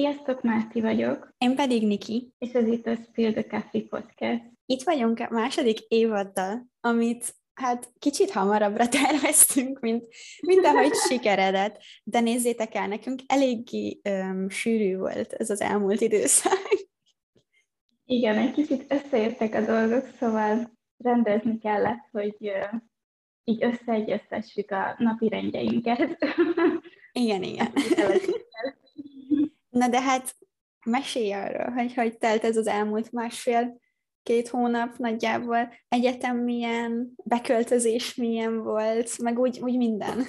Sziasztok, 0.00 0.42
Márti 0.42 0.80
vagyok. 0.80 1.34
Én 1.38 1.56
pedig 1.56 1.86
Niki. 1.86 2.32
És 2.38 2.52
ez 2.52 2.66
itt 2.66 2.86
a 2.86 2.94
Spill 2.94 3.32
the 3.32 3.44
Coffee 3.44 3.82
Podcast. 3.88 4.42
Itt 4.66 4.82
vagyunk 4.82 5.20
a 5.20 5.28
második 5.30 5.78
évaddal, 5.78 6.66
amit 6.80 7.34
hát 7.54 7.92
kicsit 7.98 8.30
hamarabbra 8.30 8.88
terveztünk, 9.02 9.80
mint, 9.80 10.06
mint 10.40 10.64
ahogy 10.64 10.94
sikeredett, 10.94 11.78
de 12.04 12.20
nézzétek 12.20 12.74
el, 12.74 12.88
nekünk 12.88 13.20
eléggé 13.26 14.00
um, 14.08 14.48
sűrű 14.48 14.96
volt 14.96 15.32
ez 15.32 15.50
az 15.50 15.60
elmúlt 15.60 16.00
időszak. 16.00 16.58
Igen, 18.04 18.38
egy 18.38 18.52
kicsit 18.52 18.92
összeértek 18.92 19.54
a 19.54 19.64
dolgok, 19.64 20.06
szóval 20.18 20.70
rendezni 20.96 21.58
kellett, 21.58 22.08
hogy 22.12 22.36
uh, 22.38 22.80
így 23.44 23.64
összeegyeztessük 23.64 24.70
a 24.70 24.94
napi 24.98 25.28
rendjeinket. 25.28 26.18
Igen, 27.12 27.42
igen. 27.42 27.72
Na 29.70 29.88
de 29.88 30.00
hát 30.00 30.36
mesélj 30.84 31.32
arról, 31.32 31.70
hogy 31.70 31.94
hogy 31.94 32.18
telt 32.18 32.44
ez 32.44 32.56
az 32.56 32.66
elmúlt 32.66 33.12
másfél 33.12 33.80
két 34.22 34.48
hónap 34.48 34.96
nagyjából, 34.96 35.72
egyetem 35.88 36.36
milyen, 36.36 37.12
beköltözés 37.24 38.14
milyen 38.14 38.62
volt, 38.62 39.18
meg 39.18 39.38
úgy, 39.38 39.60
úgy 39.60 39.76
minden. 39.76 40.24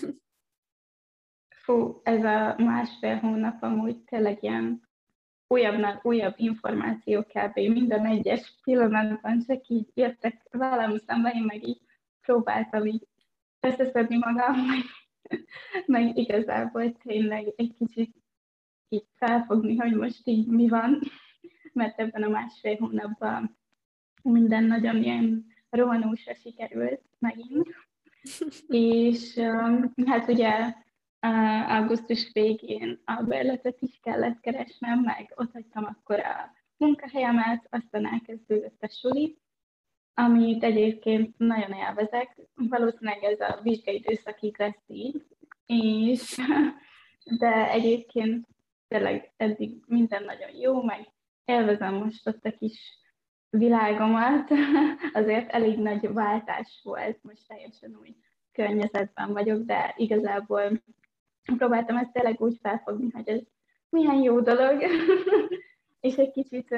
Fú, 1.50 2.02
ez 2.04 2.24
a 2.24 2.56
másfél 2.58 3.16
hónap 3.16 3.64
amúgy 3.64 3.98
tényleg 4.04 4.44
ilyen 4.44 4.90
újabb, 5.48 6.00
újabb 6.02 6.34
információk 6.38 7.28
kb. 7.28 7.56
minden 7.56 8.06
egyes 8.06 8.60
pillanatban 8.64 9.44
csak 9.48 9.68
így 9.68 9.90
jöttek 9.94 10.48
velem 10.52 10.98
szembe, 10.98 11.30
én 11.30 11.44
meg 11.44 11.68
így 11.68 11.82
próbáltam 12.22 12.86
így 12.86 13.08
összeszedni 13.60 14.18
magam, 14.18 14.66
meg, 14.68 14.84
meg 15.86 16.18
igazából 16.18 16.98
tényleg 16.98 17.54
egy 17.56 17.76
kicsit 17.78 18.21
így 18.92 19.08
felfogni, 19.14 19.76
hogy 19.76 19.94
most 19.94 20.28
így 20.28 20.48
mi 20.48 20.68
van, 20.68 21.00
mert 21.74 22.00
ebben 22.00 22.24
a 22.24 22.30
másfél 22.30 22.78
hónapban 22.78 23.58
minden 24.24 24.64
nagyon 24.64 25.04
ilyen 25.04 25.46
rohanósra 25.70 26.34
sikerült 26.34 27.02
megint. 27.20 27.68
és 28.68 29.36
um, 29.36 29.94
hát 30.06 30.28
ugye 30.28 30.74
augusztus 31.68 32.30
végén 32.34 33.02
a 33.06 33.24
bérletet 33.24 33.82
is 33.82 34.00
kellett 34.04 34.40
keresnem, 34.40 35.00
meg 35.00 35.34
ott 35.36 35.52
hagytam 35.52 35.86
akkor 35.86 36.20
a 36.20 36.52
munkahelyemet, 36.78 37.68
aztán 37.70 38.08
elkezdődött 38.08 38.82
a 38.82 38.88
suli, 38.88 39.38
amit 40.14 40.64
egyébként 40.64 41.38
nagyon 41.38 41.72
élvezek. 41.72 42.36
Valószínűleg 42.56 43.24
ez 43.24 43.40
a 43.40 43.60
vizsgai 43.64 43.96
időszakig 43.96 44.56
lesz 44.58 44.84
így, 44.88 45.26
és, 45.66 46.42
de 47.40 47.72
egyébként 47.72 48.48
tényleg 48.92 49.34
eddig 49.38 49.84
minden 49.88 50.24
nagyon 50.24 50.56
jó, 50.56 50.84
meg 50.84 51.08
élvezem 51.46 51.94
most 51.94 52.28
ott 52.28 52.46
a 52.46 52.52
kis 52.52 53.00
világomat, 53.50 54.50
azért 55.14 55.50
elég 55.50 55.78
nagy 55.78 56.14
váltás 56.14 56.80
volt, 56.84 57.24
most 57.24 57.48
teljesen 57.48 57.98
új 58.02 58.16
környezetben 58.52 59.34
vagyok, 59.34 59.62
de 59.62 59.94
igazából 59.98 60.82
próbáltam 61.58 61.98
ezt 61.98 62.12
tényleg 62.12 62.42
úgy 62.42 62.58
felfogni, 62.62 63.10
hogy 63.12 63.28
ez 63.28 63.42
milyen 63.90 64.22
jó 64.22 64.40
dolog, 64.40 64.84
és 66.08 66.16
egy 66.16 66.32
kicsit 66.32 66.70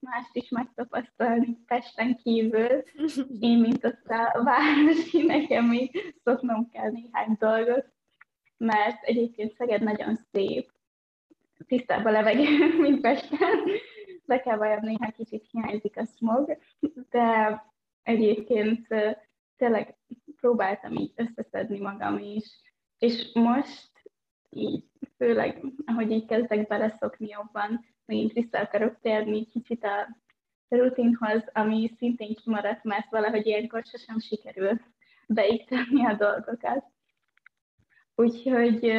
mást 0.00 0.30
is 0.32 0.48
megtapasztalni 0.48 1.58
Pesten 1.66 2.16
kívül. 2.16 2.82
Én, 3.40 3.58
mint 3.58 3.84
ott 3.84 4.06
a 4.06 4.42
városi, 4.42 5.22
nekem 5.22 5.64
még 5.64 6.14
szoknom 6.24 6.68
kell 6.68 6.90
néhány 6.90 7.36
dolgot, 7.38 7.86
mert 8.56 9.02
egyébként 9.02 9.54
Szeged 9.54 9.82
nagyon 9.82 10.16
szép, 10.32 10.71
tisztább 11.66 12.04
a 12.04 12.10
levegő, 12.10 12.68
mint 12.82 13.00
Pesten. 13.00 13.58
Vajon 14.44 14.78
néha 14.82 15.10
kicsit 15.10 15.46
hiányzik 15.50 15.96
a 15.96 16.04
smog, 16.16 16.58
de 17.10 17.62
egyébként 18.02 18.86
tényleg 19.56 19.96
próbáltam 20.36 20.96
így 20.96 21.12
összeszedni 21.16 21.78
magam 21.78 22.18
is, 22.18 22.44
és 22.98 23.30
most 23.34 23.90
így, 24.50 24.84
főleg, 25.16 25.64
ahogy 25.84 26.10
így 26.10 26.26
kezdek 26.26 26.66
beleszokni 26.66 27.28
jobban, 27.28 27.84
megint 28.04 28.32
vissza 28.32 28.58
akarok 28.58 29.00
térni 29.00 29.46
kicsit 29.46 29.84
a 29.84 30.16
rutinhoz, 30.68 31.42
ami 31.52 31.92
szintén 31.96 32.34
kimaradt, 32.34 32.84
mert 32.84 33.10
valahogy 33.10 33.46
ilyenkor 33.46 33.84
sosem 33.84 34.18
sikerül 34.18 34.80
beiktatni 35.26 36.06
a 36.06 36.14
dolgokat. 36.14 36.84
Úgyhogy 38.14 38.92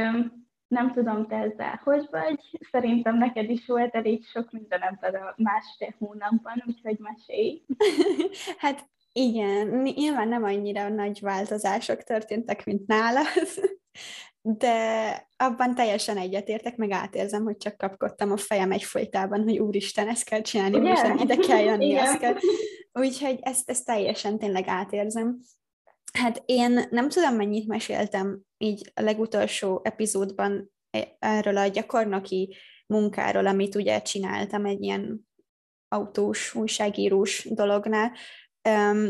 nem 0.73 0.91
tudom, 0.91 1.27
te 1.27 1.35
ezzel 1.35 1.79
hogy 1.83 2.07
vagy. 2.11 2.59
Szerintem 2.71 3.17
neked 3.17 3.49
is 3.49 3.65
volt 3.65 3.95
elég 3.95 4.25
sok 4.25 4.51
minden 4.51 4.81
ebben 4.81 5.21
a 5.21 5.33
másfél 5.37 5.95
hónapban, 5.97 6.63
úgyhogy 6.67 6.97
mesélj. 6.99 7.61
hát 8.63 8.89
igen, 9.11 9.67
nyilván 9.67 10.27
nem 10.27 10.43
annyira 10.43 10.89
nagy 10.89 11.19
változások 11.21 12.03
történtek, 12.03 12.65
mint 12.65 12.87
nálad, 12.87 13.25
de 14.41 15.27
abban 15.37 15.75
teljesen 15.75 16.17
egyetértek, 16.17 16.75
meg 16.75 16.91
átérzem, 16.91 17.43
hogy 17.43 17.57
csak 17.57 17.77
kapkodtam 17.77 18.31
a 18.31 18.37
fejem 18.37 18.71
egyfolytában, 18.71 19.43
hogy 19.43 19.59
úristen, 19.59 20.07
ezt 20.07 20.23
kell 20.23 20.41
csinálni, 20.41 20.75
yeah. 20.75 20.85
úristen, 20.85 21.17
ide 21.17 21.35
kell 21.35 21.63
jönni, 21.63 21.95
ezt 21.97 22.17
kell. 22.17 22.35
Úgyhogy 22.93 23.39
ezt, 23.41 23.69
ezt 23.69 23.85
teljesen 23.85 24.39
tényleg 24.39 24.67
átérzem. 24.67 25.39
Hát 26.19 26.43
én 26.45 26.87
nem 26.89 27.09
tudom, 27.09 27.35
mennyit 27.35 27.67
meséltem 27.67 28.41
így 28.57 28.91
a 28.93 29.01
legutolsó 29.01 29.81
epizódban 29.83 30.71
e, 30.89 31.15
erről 31.19 31.57
a 31.57 31.67
gyakornoki 31.67 32.55
munkáról, 32.87 33.47
amit 33.47 33.75
ugye 33.75 34.01
csináltam 34.01 34.65
egy 34.65 34.81
ilyen 34.81 35.27
autós, 35.87 36.55
újságírós 36.55 37.47
dolognál. 37.49 38.11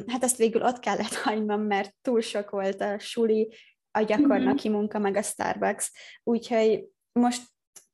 Hát 0.07 0.23
ezt 0.23 0.37
végül 0.37 0.61
ott 0.61 0.79
kellett 0.79 1.13
hagynom, 1.13 1.61
mert 1.61 1.95
túl 2.01 2.21
sok 2.21 2.49
volt 2.49 2.81
a 2.81 2.99
suli, 2.99 3.53
a 3.91 4.01
gyakornoki 4.01 4.69
mm-hmm. 4.69 4.77
munka, 4.77 4.99
meg 4.99 5.15
a 5.15 5.21
Starbucks. 5.21 5.91
Úgyhogy 6.23 6.85
most 7.11 7.41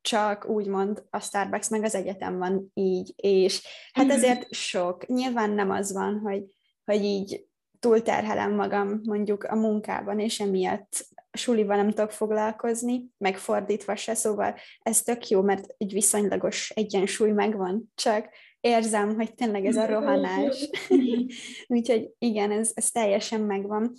csak 0.02 0.46
úgymond 0.46 1.04
a 1.10 1.20
Starbucks 1.20 1.70
meg 1.70 1.84
az 1.84 1.96
egyetem 1.96 2.38
van 2.38 2.72
így, 2.74 3.14
és 3.16 3.64
hát 3.92 4.06
mm-hmm. 4.06 4.16
ezért 4.16 4.54
sok. 4.54 5.08
Nyilván 5.08 5.50
nem 5.50 5.70
az 5.70 5.94
van, 5.94 6.20
hogy, 6.20 6.44
hogy 6.86 7.04
így 7.04 7.49
túlterhelem 7.80 8.56
magam 8.56 9.00
mondjuk 9.04 9.44
a 9.44 9.56
munkában, 9.56 10.20
és 10.20 10.40
emiatt 10.40 11.08
sulival 11.32 11.76
nem 11.76 11.90
tudok 11.90 12.12
foglalkozni, 12.12 13.10
megfordítva 13.18 13.96
se, 13.96 14.14
szóval 14.14 14.56
ez 14.82 15.02
tök 15.02 15.28
jó, 15.28 15.42
mert 15.42 15.76
egy 15.78 15.94
viszonylagos 15.94 16.70
egyensúly 16.70 17.32
megvan, 17.32 17.92
csak 17.96 18.30
érzem, 18.62 19.16
hogy 19.16 19.34
tényleg 19.34 19.66
ez 19.66 19.76
a 19.76 19.86
rohanás. 19.86 20.70
Úgyhogy 21.68 22.10
igen, 22.18 22.52
ez, 22.52 22.72
ez 22.74 22.92
teljesen 22.92 23.42
megvan. 23.42 23.94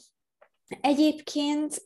Egyébként 0.80 1.84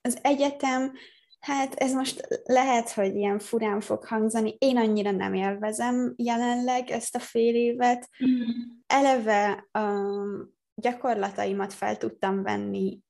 az 0.00 0.18
egyetem, 0.22 0.92
hát 1.40 1.74
ez 1.74 1.92
most 1.92 2.42
lehet, 2.44 2.90
hogy 2.90 3.16
ilyen 3.16 3.38
furán 3.38 3.80
fog 3.80 4.04
hangzani, 4.04 4.56
én 4.58 4.76
annyira 4.76 5.10
nem 5.10 5.34
élvezem 5.34 6.14
jelenleg 6.16 6.90
ezt 6.90 7.14
a 7.14 7.18
fél 7.18 7.54
évet. 7.54 8.08
Mm. 8.24 8.40
Eleve 8.86 9.68
um, 9.78 10.55
gyakorlataimat 10.82 11.72
fel 11.72 11.96
tudtam 11.96 12.42
venni 12.42 13.00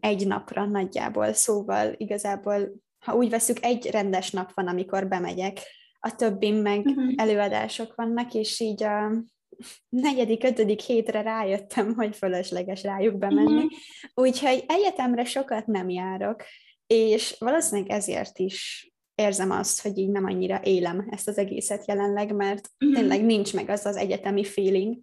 egy 0.00 0.26
napra 0.26 0.64
nagyjából, 0.64 1.32
szóval 1.32 1.94
igazából, 1.96 2.72
ha 3.04 3.14
úgy 3.14 3.30
veszük, 3.30 3.64
egy 3.64 3.86
rendes 3.90 4.30
nap 4.30 4.52
van, 4.54 4.68
amikor 4.68 5.08
bemegyek, 5.08 5.60
a 5.98 6.14
többin 6.16 6.54
meg 6.54 6.86
uh-huh. 6.86 7.12
előadások 7.16 7.94
vannak, 7.94 8.34
és 8.34 8.60
így 8.60 8.82
a 8.82 9.10
negyedik, 9.88 10.44
ötödik 10.44 10.80
hétre 10.80 11.22
rájöttem, 11.22 11.94
hogy 11.94 12.16
fölösleges 12.16 12.82
rájuk 12.82 13.18
bemenni. 13.18 13.54
Uh-huh. 13.54 13.70
Úgyhogy 14.14 14.64
egyetemre 14.66 15.24
sokat 15.24 15.66
nem 15.66 15.88
járok, 15.88 16.42
és 16.86 17.36
valószínűleg 17.38 17.90
ezért 17.90 18.38
is 18.38 18.88
érzem 19.14 19.50
azt, 19.50 19.82
hogy 19.82 19.98
így 19.98 20.10
nem 20.10 20.24
annyira 20.24 20.60
élem 20.62 21.06
ezt 21.10 21.28
az 21.28 21.38
egészet 21.38 21.86
jelenleg, 21.86 22.34
mert 22.34 22.70
uh-huh. 22.84 22.98
tényleg 22.98 23.24
nincs 23.24 23.54
meg 23.54 23.68
az 23.68 23.86
az 23.86 23.96
egyetemi 23.96 24.44
feeling, 24.44 24.96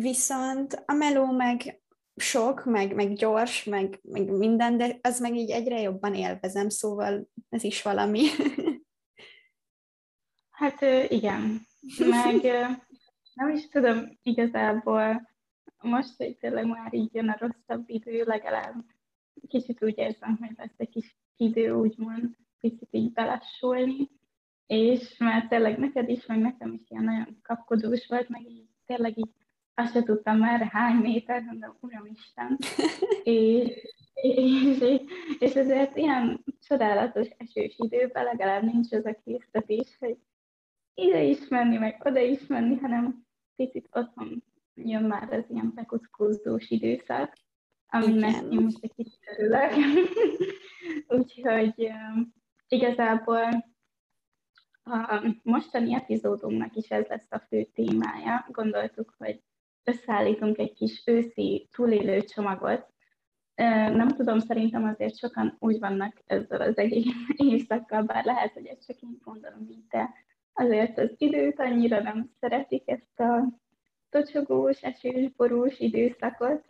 Viszont 0.00 0.82
a 0.86 0.92
meló 0.92 1.32
meg 1.32 1.82
sok, 2.16 2.64
meg, 2.64 2.94
meg 2.94 3.12
gyors, 3.12 3.64
meg, 3.64 4.00
meg 4.02 4.30
minden, 4.30 4.76
de 4.76 4.98
az 5.02 5.20
meg 5.20 5.36
így 5.36 5.50
egyre 5.50 5.80
jobban 5.80 6.14
élvezem, 6.14 6.68
szóval 6.68 7.28
ez 7.48 7.64
is 7.64 7.82
valami. 7.82 8.22
Hát 10.50 10.80
igen, 11.08 11.60
meg 11.98 12.42
nem 13.34 13.48
is 13.48 13.68
tudom 13.68 14.18
igazából, 14.22 15.30
most, 15.82 16.16
hogy 16.16 16.36
tényleg 16.36 16.66
már 16.66 16.94
így 16.94 17.14
jön 17.14 17.28
a 17.28 17.36
rosszabb 17.38 17.84
idő, 17.86 18.22
legalább 18.24 18.84
kicsit 19.48 19.82
úgy 19.82 19.98
érzem, 19.98 20.36
hogy 20.36 20.50
lesz 20.56 20.74
egy 20.76 20.88
kis 20.88 21.18
idő, 21.36 21.72
úgymond, 21.72 22.36
picit 22.60 22.88
így 22.90 23.12
belassulni, 23.12 24.10
és 24.66 25.16
mert 25.18 25.48
tényleg 25.48 25.78
neked 25.78 26.08
is, 26.08 26.26
meg 26.26 26.38
nekem 26.38 26.72
is 26.72 26.82
ilyen 26.88 27.04
nagyon 27.04 27.38
kapkodós 27.42 28.06
volt, 28.06 28.28
meg 28.28 28.50
így 28.50 28.68
tényleg 28.86 29.18
így 29.18 29.45
azt 29.78 29.92
se 29.92 30.02
tudtam 30.02 30.38
már 30.38 30.68
hány 30.68 30.96
méter, 30.96 31.42
mondom, 31.42 31.76
Uramisten. 31.80 32.58
és, 33.24 33.68
és, 34.14 34.78
és 35.38 35.54
ezért 35.54 35.96
ilyen 35.96 36.44
csodálatos 36.66 37.28
esős 37.36 37.74
időben 37.78 38.24
legalább 38.24 38.62
nincs 38.62 38.92
az 38.92 39.04
a 39.06 39.16
késztetés, 39.24 39.96
hogy 39.98 40.18
ide 40.94 41.22
is 41.22 41.48
menni, 41.48 41.76
meg 41.76 42.02
oda 42.04 42.20
is 42.20 42.46
menni, 42.46 42.76
hanem 42.76 43.26
picit 43.56 43.88
otthon 43.92 44.44
jön 44.74 45.02
már 45.02 45.32
az 45.32 45.44
ilyen 45.48 45.72
bekuckózós 45.74 46.70
időszak, 46.70 47.32
aminek 47.86 48.42
én 48.50 48.60
most 48.60 48.78
egy 48.80 48.94
kicsit 48.94 49.20
örülök. 49.36 49.72
Úgyhogy 51.18 51.92
igazából 52.68 53.74
a 54.84 55.34
mostani 55.42 55.94
epizódunknak 55.94 56.76
is 56.76 56.88
ez 56.88 57.06
lesz 57.06 57.30
a 57.30 57.38
fő 57.38 57.64
témája. 57.64 58.46
Gondoltuk, 58.50 59.14
hogy 59.18 59.42
összeállítunk 59.86 60.58
egy 60.58 60.72
kis 60.72 61.02
őszi 61.06 61.68
túlélő 61.72 62.20
csomagot. 62.22 62.86
Nem 63.54 64.08
tudom, 64.08 64.38
szerintem 64.38 64.84
azért 64.84 65.16
sokan 65.18 65.56
úgy 65.58 65.78
vannak 65.78 66.22
ezzel 66.26 66.60
az 66.60 66.76
egész 66.76 67.14
éjszakkal, 67.36 68.02
bár 68.02 68.24
lehet, 68.24 68.52
hogy 68.52 68.66
ezt 68.66 68.86
csak 68.86 69.00
én 69.00 69.18
gondolom 69.24 69.66
így, 69.68 69.86
de 69.88 70.10
azért 70.52 70.98
az 70.98 71.10
időt 71.16 71.60
annyira 71.60 72.02
nem 72.02 72.30
szeretik 72.40 72.88
ezt 72.88 73.20
a 73.20 73.48
tocsogós, 74.08 74.82
esős, 74.82 75.30
borús 75.36 75.78
időszakot, 75.78 76.64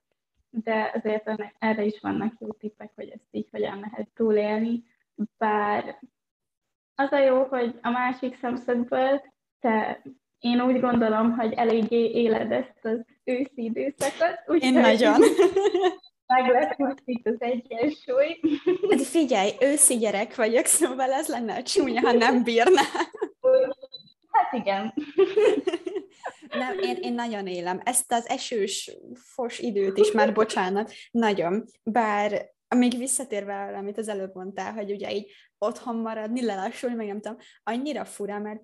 de 0.50 0.92
azért 0.94 1.30
erre 1.58 1.84
is 1.84 2.00
vannak 2.00 2.34
jó 2.38 2.52
tippek, 2.52 2.92
hogy 2.94 3.08
ezt 3.08 3.28
így 3.30 3.48
hogyan 3.50 3.78
lehet 3.80 4.08
túlélni, 4.14 4.84
bár 5.38 6.00
az 6.94 7.12
a 7.12 7.18
jó, 7.18 7.44
hogy 7.44 7.78
a 7.82 7.90
másik 7.90 8.36
szemszögből 8.36 9.22
te 9.60 10.02
én 10.38 10.60
úgy 10.60 10.80
gondolom, 10.80 11.32
hogy 11.32 11.52
eléggé 11.52 12.10
éled 12.10 12.52
ezt 12.52 12.78
az 12.82 12.98
őszi 13.24 13.64
időszakot. 13.64 14.42
Úgy 14.46 14.62
én 14.62 14.72
nagyon. 14.72 15.20
Meg 16.26 16.50
lesz 16.50 16.76
most 16.76 17.02
itt 17.04 17.26
az 17.26 17.36
egyensúly. 17.38 18.40
Hát 18.90 19.02
figyelj, 19.02 19.50
őszi 19.60 19.96
gyerek 19.98 20.34
vagyok, 20.34 20.64
szóval 20.64 21.12
ez 21.12 21.28
lenne 21.28 21.54
a 21.54 21.62
csúnya, 21.62 22.00
ha 22.00 22.12
nem 22.12 22.42
bírná. 22.42 22.82
Hát 24.36 24.52
igen. 24.52 24.94
Nem, 26.58 26.78
én, 26.78 26.96
én 27.00 27.14
nagyon 27.14 27.46
élem. 27.46 27.80
Ezt 27.84 28.12
az 28.12 28.28
esős, 28.28 28.96
fos 29.14 29.58
időt 29.58 29.98
is 29.98 30.12
már, 30.12 30.32
bocsánat, 30.32 30.92
nagyon. 31.10 31.64
Bár 31.82 32.50
még 32.76 32.98
visszatérve, 32.98 33.76
amit 33.76 33.98
az 33.98 34.08
előbb 34.08 34.34
mondtál, 34.34 34.72
hogy 34.72 34.90
ugye 34.90 35.14
így 35.14 35.32
otthon 35.58 35.96
maradni, 35.96 36.44
lelassulni, 36.44 36.96
meg 36.96 37.06
nem 37.06 37.20
tudom, 37.20 37.38
annyira 37.62 38.04
fura, 38.04 38.38
mert 38.38 38.60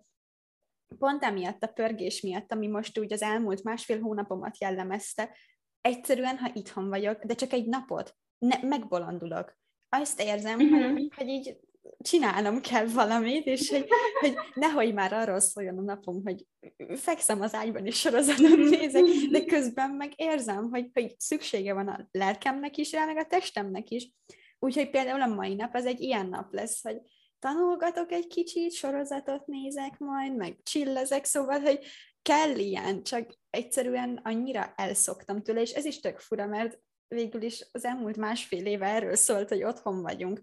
pont 0.98 1.22
emiatt 1.22 1.62
a 1.62 1.66
pörgés 1.66 2.20
miatt, 2.20 2.52
ami 2.52 2.66
most 2.66 2.98
úgy 2.98 3.12
az 3.12 3.22
elmúlt 3.22 3.62
másfél 3.62 4.00
hónapomat 4.00 4.60
jellemezte, 4.60 5.36
egyszerűen, 5.80 6.38
ha 6.38 6.50
itthon 6.54 6.88
vagyok, 6.88 7.24
de 7.24 7.34
csak 7.34 7.52
egy 7.52 7.66
napot, 7.66 8.16
ne, 8.38 8.56
megbolondulok. 8.62 9.58
Azt 9.88 10.20
érzem, 10.20 10.62
mm-hmm. 10.62 10.92
hogy, 10.92 11.12
hogy 11.16 11.28
így 11.28 11.56
csinálnom 11.98 12.60
kell 12.60 12.86
valamit, 12.86 13.46
és 13.46 13.70
hogy, 13.70 13.88
hogy 14.20 14.34
nehogy 14.54 14.94
már 14.94 15.12
arról 15.12 15.40
szóljon 15.40 15.78
a 15.78 15.82
napom, 15.82 16.22
hogy 16.24 16.46
fekszem 16.94 17.40
az 17.40 17.54
ágyban 17.54 17.86
és 17.86 17.98
sorozatot 17.98 18.56
nézek, 18.56 19.04
de 19.30 19.44
közben 19.44 19.90
meg 19.90 20.12
érzem, 20.16 20.70
hogy, 20.70 20.90
hogy 20.92 21.14
szüksége 21.18 21.74
van 21.74 21.88
a 21.88 22.08
lelkemnek 22.10 22.76
is 22.76 22.92
rá, 22.92 23.04
meg 23.04 23.16
a 23.16 23.26
testemnek 23.26 23.90
is. 23.90 24.10
Úgyhogy 24.58 24.90
például 24.90 25.22
a 25.22 25.34
mai 25.34 25.54
nap 25.54 25.74
az 25.74 25.86
egy 25.86 26.00
ilyen 26.00 26.26
nap 26.28 26.52
lesz, 26.52 26.82
hogy 26.82 26.96
tanulgatok 27.42 28.12
egy 28.12 28.26
kicsit, 28.26 28.72
sorozatot 28.72 29.46
nézek 29.46 29.98
majd, 29.98 30.36
meg 30.36 30.58
csillezek, 30.62 31.24
szóval, 31.24 31.60
hogy 31.60 31.78
kell 32.22 32.56
ilyen, 32.56 33.02
csak 33.02 33.38
egyszerűen 33.50 34.20
annyira 34.22 34.72
elszoktam 34.76 35.42
tőle, 35.42 35.60
és 35.60 35.72
ez 35.72 35.84
is 35.84 36.00
tök 36.00 36.18
fura, 36.18 36.46
mert 36.46 36.78
végül 37.08 37.42
is 37.42 37.66
az 37.72 37.84
elmúlt 37.84 38.16
másfél 38.16 38.66
éve 38.66 38.86
erről 38.86 39.14
szólt, 39.14 39.48
hogy 39.48 39.62
otthon 39.62 40.02
vagyunk. 40.02 40.42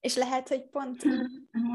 És 0.00 0.14
lehet, 0.14 0.48
hogy 0.48 0.68
pont 0.68 1.02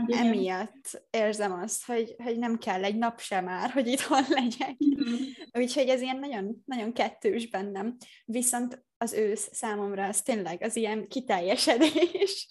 emiatt 0.08 1.06
érzem 1.10 1.54
azt, 1.54 1.86
hogy, 1.86 2.16
hogy 2.24 2.38
nem 2.38 2.58
kell 2.58 2.84
egy 2.84 2.98
nap 2.98 3.20
sem 3.20 3.44
már, 3.44 3.70
hogy 3.70 3.88
itthon 3.88 4.24
legyek. 4.30 4.78
Mm. 4.86 5.16
Úgyhogy 5.52 5.88
ez 5.88 6.02
ilyen 6.02 6.20
nagyon, 6.20 6.64
nagyon 6.66 6.94
kettős 6.94 7.50
bennem. 7.50 7.96
Viszont 8.26 8.86
az 8.98 9.14
ősz 9.14 9.50
számomra 9.52 10.06
az 10.08 10.22
tényleg 10.22 10.64
az 10.64 10.76
ilyen 10.76 11.08
kiteljesedés. 11.08 12.48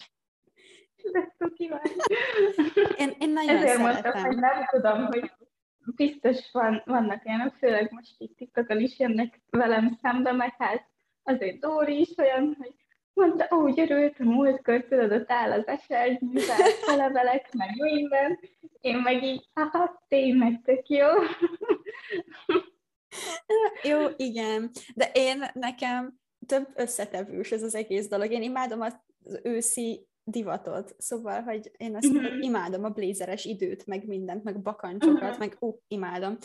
Én, 2.97 3.15
én 3.19 3.29
nagyon 3.29 3.55
Ezért 3.55 3.77
szeretem. 3.77 3.81
mondtam, 3.81 4.23
hogy 4.23 4.37
nem 4.37 4.65
tudom, 4.71 5.05
hogy 5.05 5.31
biztos 5.95 6.51
van, 6.51 6.81
vannak 6.85 7.25
olyanok, 7.25 7.55
főleg 7.55 7.91
most 7.91 8.15
itt 8.17 8.37
TikTokon 8.37 8.79
is 8.79 8.99
jönnek 8.99 9.41
velem 9.49 9.97
szembe, 10.01 10.31
meg 10.31 10.55
hát 10.57 10.87
azért 11.23 11.59
Dóri 11.59 11.99
is 11.99 12.17
olyan, 12.17 12.55
hogy 12.59 12.73
mondta, 13.13 13.55
úgy 13.55 13.79
örült, 13.79 14.15
a 14.19 14.23
múltkor 14.23 14.85
tudod, 14.85 15.11
ott 15.11 15.31
áll 15.31 15.51
az 15.51 15.67
esernyővel, 15.67 16.59
a 16.87 16.95
levelek, 16.95 17.53
meg 17.53 17.69
minden. 17.75 18.39
Én 18.81 18.97
meg 18.97 19.23
így, 19.23 19.45
aha, 19.53 20.05
tényleg 20.07 20.61
tök 20.63 20.87
jó. 20.87 21.07
jó, 23.91 24.07
igen. 24.17 24.71
De 24.95 25.11
én 25.13 25.43
nekem 25.53 26.19
több 26.47 26.67
összetevős 26.75 27.51
ez 27.51 27.63
az 27.63 27.75
egész 27.75 28.07
dolog. 28.07 28.31
Én 28.31 28.41
imádom 28.41 28.81
az 28.81 28.99
őszi 29.43 30.07
divatot, 30.23 30.95
szóval, 30.97 31.41
hogy 31.41 31.71
én 31.77 31.95
azt 31.95 32.13
mm-hmm. 32.13 32.41
imádom 32.41 32.83
a 32.83 32.89
blézeres 32.89 33.45
időt, 33.45 33.85
meg 33.85 34.07
mindent, 34.07 34.43
meg 34.43 34.61
bakancsokat, 34.61 35.29
mm-hmm. 35.29 35.39
meg 35.39 35.57
ó, 35.61 35.73
imádom 35.87 36.37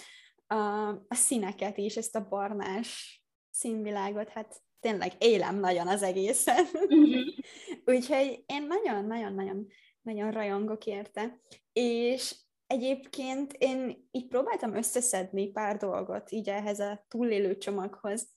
a, 0.46 0.88
a 0.88 1.14
színeket 1.14 1.78
is, 1.78 1.96
ezt 1.96 2.16
a 2.16 2.28
barnás 2.28 3.22
színvilágot, 3.50 4.28
hát 4.28 4.62
tényleg 4.80 5.12
élem 5.18 5.60
nagyon 5.60 5.88
az 5.88 6.02
egészet. 6.02 6.94
Mm-hmm. 6.94 7.22
Úgyhogy 7.94 8.44
én 8.46 8.66
nagyon-nagyon-nagyon 8.66 9.66
nagyon 10.08 10.30
rajongok 10.30 10.86
érte. 10.86 11.40
És 11.72 12.34
egyébként 12.66 13.52
én 13.52 14.08
így 14.10 14.26
próbáltam 14.26 14.74
összeszedni 14.74 15.46
pár 15.50 15.76
dolgot 15.76 16.30
így 16.30 16.48
ehhez 16.48 16.80
a 16.80 17.04
túlélő 17.08 17.58
csomaghoz, 17.58 18.28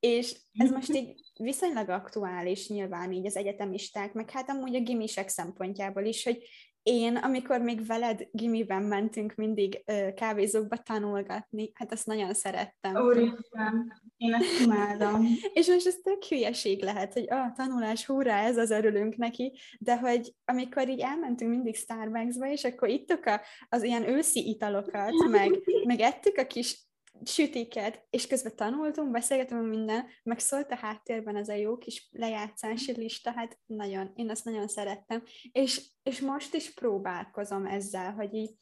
és 0.00 0.36
ez 0.52 0.70
most 0.70 0.94
így 0.94 1.20
viszonylag 1.38 1.88
aktuális 1.88 2.68
nyilván 2.68 3.12
így 3.12 3.26
az 3.26 3.36
egyetemisták, 3.36 4.12
meg 4.12 4.30
hát 4.30 4.50
amúgy 4.50 4.74
a 4.74 4.80
gimisek 4.80 5.28
szempontjából 5.28 6.04
is, 6.04 6.24
hogy 6.24 6.42
én, 6.82 7.16
amikor 7.16 7.60
még 7.60 7.86
veled 7.86 8.28
gimiben 8.30 8.82
mentünk 8.82 9.34
mindig 9.34 9.82
ö, 9.86 10.08
kávézókba 10.14 10.76
tanulgatni, 10.76 11.70
hát 11.74 11.92
azt 11.92 12.06
nagyon 12.06 12.34
szerettem. 12.34 12.96
Úristen, 12.96 14.02
én 14.16 14.34
ezt 14.34 14.60
imádom. 14.60 15.26
és 15.54 15.66
most 15.66 15.86
ez 15.86 15.96
tök 16.02 16.24
hülyeség 16.24 16.82
lehet, 16.82 17.12
hogy 17.12 17.30
a 17.30 17.52
tanulás, 17.56 18.06
húrá, 18.06 18.44
ez 18.44 18.56
az 18.56 18.70
örülünk 18.70 19.16
neki, 19.16 19.58
de 19.78 19.98
hogy 19.98 20.34
amikor 20.44 20.88
így 20.88 21.00
elmentünk 21.00 21.50
mindig 21.50 21.76
Starbucksba, 21.76 22.50
és 22.50 22.64
akkor 22.64 22.88
ittuk 22.88 23.26
a, 23.26 23.40
az 23.68 23.82
ilyen 23.82 24.08
őszi 24.08 24.48
italokat, 24.48 25.12
meg, 25.30 25.50
meg 25.84 26.00
ettük 26.00 26.36
a 26.36 26.46
kis 26.46 26.89
sütiket, 27.24 28.06
és 28.10 28.26
közben 28.26 28.56
tanultunk, 28.56 29.10
beszélgetünk 29.10 29.68
minden, 29.68 30.06
meg 30.22 30.38
szólt 30.38 30.70
a 30.70 30.76
háttérben 30.76 31.36
ez 31.36 31.48
a 31.48 31.54
jó 31.54 31.78
kis 31.78 32.08
lejátszási 32.12 32.92
lista, 32.92 33.32
hát 33.32 33.58
nagyon, 33.66 34.12
én 34.14 34.30
azt 34.30 34.44
nagyon 34.44 34.68
szerettem, 34.68 35.22
és, 35.52 35.90
és 36.02 36.20
most 36.20 36.54
is 36.54 36.74
próbálkozom 36.74 37.66
ezzel, 37.66 38.12
hogy 38.12 38.34
így, 38.34 38.54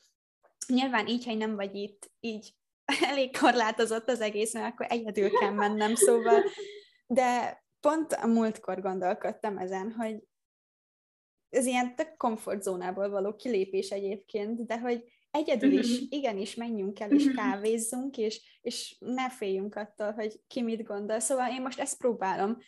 nyilván 0.67 1.07
így, 1.07 1.25
hogy 1.25 1.37
nem 1.37 1.55
vagy 1.55 1.75
itt, 1.75 2.11
így 2.21 2.55
elég 3.11 3.37
korlátozott 3.39 4.09
az 4.09 4.21
egész, 4.21 4.55
mert 4.55 4.73
akkor 4.73 4.87
egyedül 4.89 5.31
kell 5.31 5.53
mennem, 5.53 5.95
szóval, 5.95 6.43
de 7.07 7.63
pont 7.81 8.13
a 8.13 8.27
múltkor 8.27 8.81
gondolkodtam 8.81 9.59
ezen, 9.59 9.93
hogy 9.93 10.23
ez 11.49 11.67
ilyen 11.67 11.95
tök 11.95 12.17
komfortzónából 12.17 13.11
való 13.11 13.35
kilépés 13.35 13.91
egyébként, 13.91 14.67
de 14.67 14.79
hogy 14.79 15.05
egyedül 15.31 15.73
is, 15.73 15.93
uh-huh. 15.93 16.07
igenis 16.11 16.55
menjünk 16.55 17.01
el, 17.01 17.11
és 17.11 17.25
uh-huh. 17.25 17.45
kávézzunk, 17.45 18.17
és, 18.17 18.59
és 18.61 18.97
ne 18.99 19.31
féljünk 19.31 19.75
attól, 19.75 20.13
hogy 20.13 20.41
ki 20.47 20.63
mit 20.63 20.83
gondol. 20.83 21.21
Szóval 21.21 21.51
én 21.51 21.63
most 21.63 21.79
ezt 21.79 21.99
próbálom, 21.99 22.59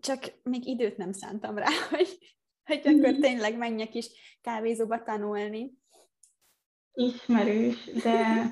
csak 0.00 0.32
még 0.42 0.66
időt 0.66 0.96
nem 0.96 1.12
szántam 1.12 1.58
rá, 1.58 1.68
hogy, 1.90 2.18
hogy 2.64 2.80
akkor 2.84 2.94
uh-huh. 2.94 3.20
tényleg 3.20 3.56
menjek 3.56 3.94
is 3.94 4.38
kávézóba 4.40 5.02
tanulni. 5.02 5.72
Ismerős, 6.92 7.84
de 8.02 8.46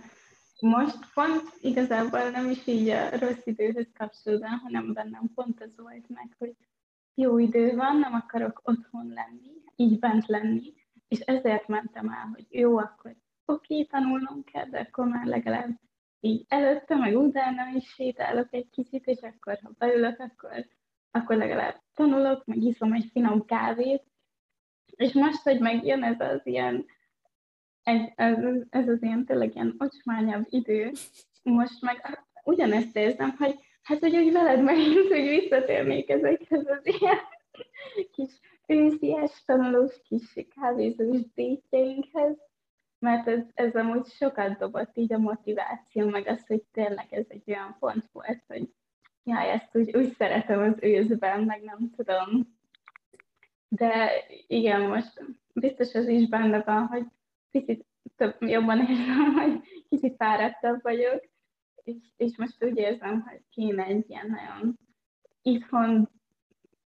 most 0.60 0.98
pont 1.14 1.42
igazából 1.60 2.30
nem 2.30 2.50
is 2.50 2.66
így 2.66 2.88
a 2.88 3.18
rossz 3.18 3.44
időhöz 3.44 3.88
kapcsolódóan, 3.94 4.58
hanem 4.58 4.92
bennem 4.92 5.30
pont 5.34 5.60
az 5.62 5.72
volt 5.76 6.08
meg, 6.08 6.34
hogy 6.38 6.56
jó 7.14 7.38
idő 7.38 7.74
van, 7.74 7.98
nem 7.98 8.14
akarok 8.14 8.60
otthon 8.64 9.12
lenni, 9.14 9.52
így 9.76 9.98
bent 9.98 10.26
lenni, 10.26 10.72
és 11.08 11.18
ezért 11.18 11.68
mentem 11.68 12.08
el, 12.08 12.30
hogy 12.34 12.46
jó, 12.48 12.78
akkor 12.78 13.16
oké, 13.46 13.84
tanulnom 13.84 14.44
kell, 14.44 14.64
de 14.64 14.78
akkor 14.78 15.06
már 15.06 15.26
legalább 15.26 15.80
így 16.20 16.44
előtte, 16.48 16.96
meg 16.96 17.16
utána 17.16 17.62
is 17.74 17.88
sétálok 17.88 18.48
egy 18.50 18.70
kicsit, 18.70 19.06
és 19.06 19.18
akkor, 19.20 19.58
ha 19.62 19.70
beülök, 19.78 20.18
akkor, 20.18 20.66
akkor 21.10 21.36
legalább 21.36 21.80
tanulok, 21.94 22.44
meg 22.44 22.62
iszom 22.62 22.92
egy 22.92 23.08
finom 23.12 23.44
kávét. 23.44 24.02
És 24.96 25.12
most, 25.12 25.42
hogy 25.42 25.60
megjön 25.60 26.02
ez 26.02 26.20
az 26.20 26.40
ilyen, 26.44 26.86
egy, 27.82 28.12
ez, 28.14 28.36
ez 28.70 28.88
az 28.88 29.02
ilyen 29.02 29.24
tényleg 29.24 29.54
ilyen 29.54 29.74
ocsmányabb 29.78 30.46
idő, 30.48 30.92
most 31.42 31.80
meg 31.80 32.26
ugyanezt 32.44 32.96
érzem, 32.96 33.34
hogy 33.38 33.58
hát, 33.82 33.98
hogy 33.98 34.16
úgy 34.16 34.32
veled 34.32 34.62
megint, 34.62 35.08
hogy 35.08 35.28
visszatérnék 35.28 36.10
ezekhez 36.10 36.66
az 36.66 36.86
ilyen 36.86 37.18
kis 38.12 38.40
őszies 38.66 39.44
tanulós 39.44 40.00
kis 40.02 40.46
kávézós 40.54 41.20
détjeinkhez, 41.34 42.36
mert 43.02 43.28
ez, 43.28 43.40
ez 43.54 43.74
amúgy 43.74 44.06
sokat 44.06 44.58
dobott 44.58 44.96
így 44.96 45.12
a 45.12 45.18
motiváció, 45.18 46.08
meg 46.08 46.26
az, 46.26 46.46
hogy 46.46 46.62
tényleg 46.72 47.06
ez 47.10 47.24
egy 47.28 47.42
olyan 47.46 47.76
pont 47.78 48.08
volt, 48.12 48.42
hogy 48.46 48.68
jaj, 49.24 49.50
ezt 49.50 49.76
úgy, 49.76 49.96
úgy 49.96 50.14
szeretem 50.16 50.60
az 50.60 50.76
őszben, 50.80 51.44
meg 51.44 51.62
nem 51.62 51.90
tudom. 51.96 52.56
De 53.68 54.10
igen, 54.46 54.80
most 54.80 55.24
biztos 55.52 55.94
az 55.94 56.08
is 56.08 56.28
benne 56.28 56.62
van, 56.62 56.86
hogy 56.86 57.04
picit 57.50 57.86
több, 58.16 58.36
jobban 58.40 58.78
érzem, 58.80 59.32
hogy 59.40 59.60
kicsit 59.88 60.16
fáradtabb 60.16 60.82
vagyok, 60.82 61.24
és, 61.84 61.96
és 62.16 62.36
most 62.36 62.64
úgy 62.64 62.76
érzem, 62.76 63.20
hogy 63.20 63.40
kéne 63.50 63.84
egy 63.84 64.10
ilyen 64.10 64.26
nagyon 64.30 64.78
itthon 65.42 66.10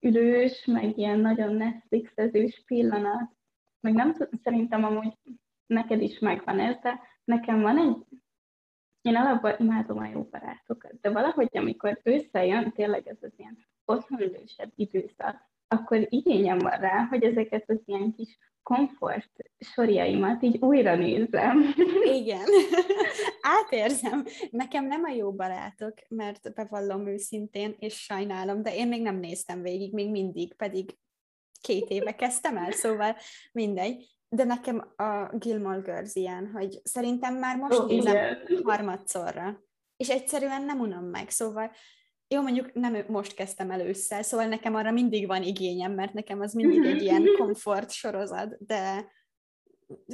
ülős, 0.00 0.64
meg 0.64 0.98
ilyen 0.98 1.18
nagyon 1.18 1.54
Netflixezős 1.54 2.62
pillanat. 2.66 3.30
Meg 3.80 3.92
nem 3.92 4.12
tudom, 4.12 4.40
szerintem 4.42 4.84
amúgy 4.84 5.12
neked 5.66 6.02
is 6.02 6.18
megvan 6.18 6.60
ez, 6.60 6.76
de 6.82 7.00
nekem 7.24 7.60
van 7.60 7.78
egy, 7.78 8.20
én 9.00 9.16
alapban 9.16 9.54
imádom 9.58 9.98
a 9.98 10.06
jó 10.06 10.22
barátokat, 10.22 11.00
de 11.00 11.10
valahogy 11.10 11.48
amikor 11.52 12.00
összejön 12.02 12.72
tényleg 12.72 13.06
ez 13.08 13.18
az 13.20 13.32
ilyen 13.36 13.66
otthonülősebb 13.84 14.72
időszak, 14.76 15.50
akkor 15.68 16.06
igényem 16.08 16.58
van 16.58 16.78
rá, 16.78 17.04
hogy 17.04 17.22
ezeket 17.22 17.70
az 17.70 17.80
ilyen 17.84 18.12
kis 18.12 18.38
komfort 18.62 19.30
sorjaimat 19.58 20.42
így 20.42 20.56
újra 20.58 20.96
nézem. 20.96 21.74
Igen, 22.04 22.46
átérzem. 23.58 24.24
Nekem 24.50 24.84
nem 24.84 25.04
a 25.04 25.12
jó 25.12 25.32
barátok, 25.32 25.94
mert 26.08 26.54
bevallom 26.54 27.06
őszintén, 27.06 27.74
és 27.78 27.94
sajnálom, 27.94 28.62
de 28.62 28.74
én 28.74 28.88
még 28.88 29.02
nem 29.02 29.16
néztem 29.16 29.62
végig, 29.62 29.92
még 29.92 30.10
mindig, 30.10 30.54
pedig 30.54 30.96
két 31.60 31.90
éve 31.90 32.14
kezdtem 32.14 32.56
el, 32.56 32.70
szóval 32.70 33.16
mindegy. 33.52 34.15
De 34.28 34.44
nekem 34.44 34.92
a 34.96 35.36
Gilmore 35.36 35.80
Girls 35.80 36.14
ilyen, 36.14 36.50
hogy 36.52 36.80
szerintem 36.84 37.34
már 37.34 37.56
most 37.56 37.78
oh, 37.78 37.86
nézem 37.86 38.38
harmadszorra, 38.62 39.64
és 39.96 40.08
egyszerűen 40.08 40.62
nem 40.62 40.80
unom 40.80 41.04
meg, 41.04 41.30
szóval 41.30 41.70
jó, 42.28 42.42
mondjuk 42.42 42.72
nem 42.72 43.04
most 43.08 43.34
kezdtem 43.34 43.70
el 43.70 43.80
ősszel, 43.80 44.22
szóval 44.22 44.46
nekem 44.46 44.74
arra 44.74 44.90
mindig 44.90 45.26
van 45.26 45.42
igényem, 45.42 45.92
mert 45.92 46.12
nekem 46.12 46.40
az 46.40 46.52
mindig 46.52 46.84
egy 46.84 47.02
ilyen 47.02 47.24
komfort 47.38 47.90
sorozat, 47.90 48.56
de 48.66 49.14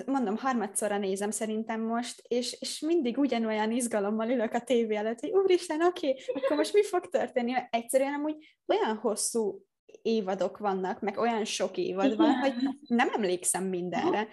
mondom, 0.07 0.37
harmadszorra 0.37 0.99
nézem 0.99 1.31
szerintem 1.31 1.81
most, 1.81 2.23
és, 2.29 2.57
és 2.61 2.81
mindig 2.81 3.19
ugyanolyan 3.19 3.71
izgalommal 3.71 4.31
ülök 4.31 4.53
a 4.53 4.61
tévé 4.61 4.95
előtt, 4.95 5.21
hogy 5.21 5.31
úristen, 5.31 5.83
oké, 5.83 6.09
okay, 6.09 6.23
akkor 6.35 6.57
most 6.57 6.73
mi 6.73 6.85
fog 6.85 7.09
történni? 7.09 7.53
Egyszerűen 7.71 8.15
amúgy 8.15 8.57
olyan 8.67 8.97
hosszú 8.97 9.67
évadok 10.03 10.59
vannak, 10.59 11.01
meg 11.01 11.19
olyan 11.19 11.45
sok 11.45 11.77
évad 11.77 12.17
van, 12.17 12.33
hogy 12.33 12.55
nem 12.87 13.09
emlékszem 13.15 13.65
mindenre. 13.65 14.29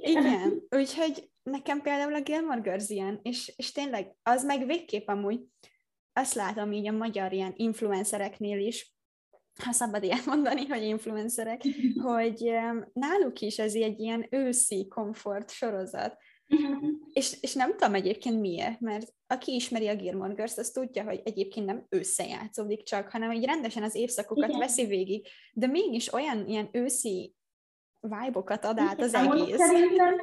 Igen, 0.00 0.62
úgyhogy 0.70 1.30
nekem 1.42 1.80
például 1.80 2.14
a 2.14 2.22
Gilmore 2.22 2.60
Girls 2.60 2.88
ilyen, 2.88 3.20
és, 3.22 3.52
és 3.56 3.72
tényleg 3.72 4.14
az 4.22 4.44
meg 4.44 4.66
végképp 4.66 5.08
amúgy, 5.08 5.40
azt 6.12 6.34
látom 6.34 6.72
így 6.72 6.88
a 6.88 6.92
magyar 6.92 7.32
ilyen 7.32 7.52
influencereknél 7.56 8.58
is, 8.58 8.96
ha 9.64 9.72
szabad 9.72 10.02
ilyet 10.02 10.26
mondani, 10.26 10.66
hogy 10.66 10.82
influencerek, 10.82 11.62
hogy 12.08 12.52
náluk 12.92 13.40
is 13.40 13.58
ez 13.58 13.74
egy 13.74 14.00
ilyen 14.00 14.26
őszi 14.30 14.88
komfort 14.88 15.50
sorozat. 15.50 16.16
Uh-huh. 16.48 16.90
És, 17.12 17.36
és 17.40 17.54
nem 17.54 17.70
tudom 17.70 17.94
egyébként 17.94 18.40
miért, 18.40 18.80
mert 18.80 19.14
aki 19.26 19.54
ismeri 19.54 19.88
a 19.88 19.96
Gilmore 19.96 20.32
Girls, 20.32 20.56
az 20.56 20.70
tudja, 20.70 21.04
hogy 21.04 21.20
egyébként 21.24 21.66
nem 21.66 21.86
összejátszódik 21.88 22.82
csak, 22.82 23.10
hanem 23.10 23.32
így 23.32 23.44
rendesen 23.44 23.82
az 23.82 23.94
évszakokat 23.94 24.48
Igen. 24.48 24.60
veszi 24.60 24.86
végig, 24.86 25.26
de 25.52 25.66
mégis 25.66 26.12
olyan 26.12 26.48
ilyen 26.48 26.68
őszi 26.72 27.34
vibe-okat 28.00 28.64
ad 28.64 28.78
át 28.78 29.00
az 29.00 29.08
Igen, 29.08 29.32
egész. 29.32 29.56
Szerintem 29.56 30.14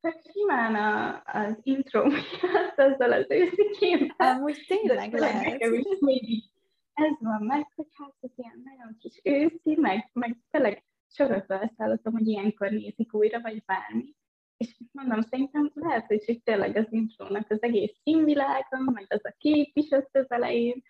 csak 0.00 0.22
simán 0.32 0.74
a, 0.74 1.22
az 1.24 1.56
intro 1.62 2.04
miatt 2.06 2.78
azzal 2.78 3.12
az 3.12 3.26
őszi 3.28 3.70
képpel. 3.78 4.36
Amúgy 4.36 4.64
tényleg 4.66 5.10
De 5.10 5.18
lehet. 5.18 5.60
is 6.04 6.50
ez 6.96 7.16
van 7.20 7.42
meg, 7.42 7.72
hogy 7.74 7.86
hát 7.92 8.14
ez 8.20 8.30
ilyen 8.36 8.62
nagyon 8.64 8.96
kis 8.98 9.20
őszi, 9.22 9.80
meg, 9.80 10.10
meg 10.12 10.36
tényleg 10.50 10.84
sokat 11.10 11.44
felszállottam, 11.44 12.12
hogy 12.12 12.26
ilyenkor 12.26 12.70
nézik 12.70 13.14
újra, 13.14 13.40
vagy 13.40 13.64
bármi. 13.64 14.14
És 14.56 14.76
mondom, 14.92 15.22
szerintem 15.22 15.70
lehet, 15.74 16.06
hogy 16.06 16.22
csak 16.26 16.42
tényleg 16.42 16.76
az 16.76 16.86
intrónak 16.90 17.50
az 17.50 17.62
egész 17.62 17.92
színvilága, 18.02 18.78
meg 18.92 19.06
az 19.08 19.20
a 19.22 19.34
kép 19.38 19.70
is 19.72 19.90
ott 19.90 20.16
az 20.16 20.30
elején, 20.30 20.82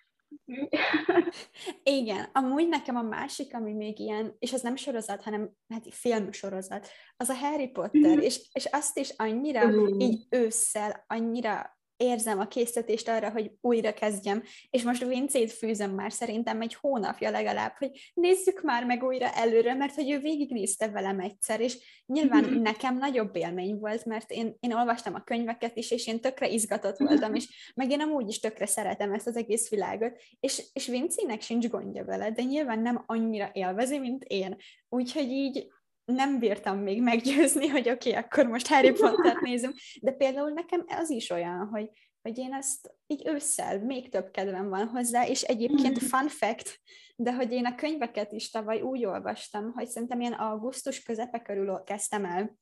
igen, 1.83 2.29
amúgy 2.33 2.69
nekem 2.69 2.97
a 2.97 3.03
másik, 3.03 3.55
ami 3.55 3.73
még 3.73 3.99
ilyen, 3.99 4.37
és 4.39 4.53
az 4.53 4.63
nem 4.63 4.77
sorozat, 4.77 5.23
hanem 5.23 5.51
hát 5.69 5.95
filmsorozat, 5.95 6.89
az 7.17 7.29
a 7.29 7.35
Harry 7.35 7.69
Potter, 7.69 8.17
mm. 8.17 8.21
és, 8.21 8.49
és 8.53 8.65
azt 8.65 8.99
is 8.99 9.11
annyira 9.17 9.67
mm. 9.67 9.99
így 9.99 10.27
ősszel, 10.31 11.05
annyira 11.07 11.76
érzem 11.97 12.39
a 12.39 12.47
készítést 12.47 13.09
arra, 13.09 13.31
hogy 13.31 13.51
újra 13.61 13.93
kezdjem, 13.93 14.43
és 14.71 14.83
most 14.83 15.05
Vincét 15.07 15.53
fűzöm 15.53 15.91
már 15.91 16.13
szerintem 16.13 16.61
egy 16.61 16.75
hónapja 16.75 17.31
legalább, 17.31 17.75
hogy 17.79 18.13
nézzük 18.15 18.63
már 18.63 18.85
meg 18.85 19.03
újra 19.03 19.31
előre, 19.31 19.75
mert 19.75 19.95
hogy 19.95 20.11
ő 20.11 20.19
végignézte 20.19 20.89
velem 20.89 21.21
egyszer, 21.21 21.61
és 21.61 21.79
nyilván 22.07 22.45
mm-hmm. 22.45 22.63
nekem 22.63 22.97
nagyobb 22.97 23.37
élmény 23.37 23.79
volt, 23.79 24.05
mert 24.05 24.31
én, 24.31 24.57
én 24.61 24.73
olvastam 24.73 25.15
a 25.15 25.25
könyveket 25.25 25.77
is, 25.77 25.91
és 25.91 26.07
én 26.07 26.21
tökre 26.21 26.49
izgatott 26.49 26.99
voltam, 26.99 27.35
és 27.35 27.73
meg 27.75 27.91
én 27.91 28.01
amúgy 28.01 28.29
is 28.29 28.41
tökre 28.41 28.67
szeretem 28.67 29.13
ezt 29.13 29.27
az 29.27 29.37
egész 29.37 29.69
világot, 29.69 30.23
és, 30.41 30.63
és 30.73 30.87
Vincének 30.87 31.41
sincs 31.41 31.69
gondja 31.69 32.05
vele, 32.05 32.31
de 32.31 32.43
nyilván 32.43 32.79
nem 32.79 33.03
annyira 33.07 33.51
élvezi, 33.53 33.99
mint 33.99 34.25
én. 34.25 34.57
Úgyhogy 34.89 35.31
így 35.31 35.69
nem 36.07 36.39
bírtam 36.39 36.79
még 36.79 37.03
meggyőzni, 37.03 37.67
hogy 37.77 37.91
oké, 37.91 38.09
okay, 38.11 38.23
akkor 38.23 38.47
most 38.47 38.67
Harry 38.67 38.93
Potter 38.93 39.37
nézem, 39.41 39.75
de 40.01 40.13
például 40.13 40.51
nekem 40.51 40.85
az 40.87 41.11
is 41.11 41.31
olyan, 41.31 41.67
hogy, 41.67 41.91
hogy 42.23 42.39
én 42.39 42.53
ezt 42.53 42.95
így 43.07 43.27
ősszel 43.27 43.85
még 43.85 44.09
több 44.09 44.31
kedvem 44.31 44.69
van 44.69 44.87
hozzá, 44.87 45.27
és 45.27 45.43
egyébként 45.43 46.05
mm. 46.05 46.07
fun 46.07 46.29
fact, 46.29 46.81
de 47.17 47.35
hogy 47.35 47.53
én 47.53 47.67
a 47.67 47.75
könyveket 47.75 48.33
is 48.33 48.51
tavaly 48.51 48.81
úgy 48.81 49.05
olvastam, 49.05 49.73
hogy 49.73 49.89
szerintem 49.89 50.21
ilyen 50.21 50.33
augusztus 50.33 51.03
közepe 51.03 51.39
körül 51.43 51.83
kezdtem 51.85 52.25
el, 52.25 52.59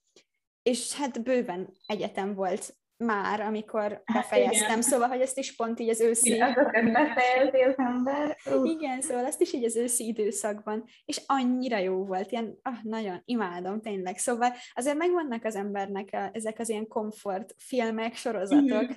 és 0.63 0.95
hát 0.95 1.23
bőven 1.23 1.77
egyetem 1.87 2.35
volt 2.35 2.77
már, 2.97 3.41
amikor 3.41 4.03
hát 4.05 4.23
befejeztem, 4.23 4.69
hát 4.69 4.83
szóval, 4.83 5.09
hogy 5.09 5.21
ezt 5.21 5.39
is 5.39 5.57
pont 5.57 5.81
így 5.81 5.89
az 5.89 6.01
őszi... 6.01 6.41
Azokat 6.41 6.93
befejezi 6.93 7.61
az 7.61 7.75
ember. 7.77 8.37
Uh. 8.47 8.71
Igen, 8.71 9.01
szóval 9.01 9.25
ezt 9.25 9.41
is 9.41 9.53
így 9.53 9.65
az 9.65 9.77
őszi 9.77 10.07
időszakban, 10.07 10.85
és 11.05 11.23
annyira 11.27 11.79
jó 11.79 12.05
volt, 12.05 12.31
ilyen, 12.31 12.59
ah, 12.63 12.83
nagyon 12.83 13.23
imádom, 13.25 13.81
tényleg. 13.81 14.19
Szóval 14.19 14.53
azért 14.75 14.97
megvannak 14.97 15.45
az 15.45 15.57
embernek 15.57 16.09
a, 16.13 16.31
ezek 16.33 16.59
az 16.59 16.69
ilyen 16.69 16.89
komfort 16.89 17.55
filmek, 17.59 18.15
sorozatok, 18.15 18.85
mm. 18.85 18.95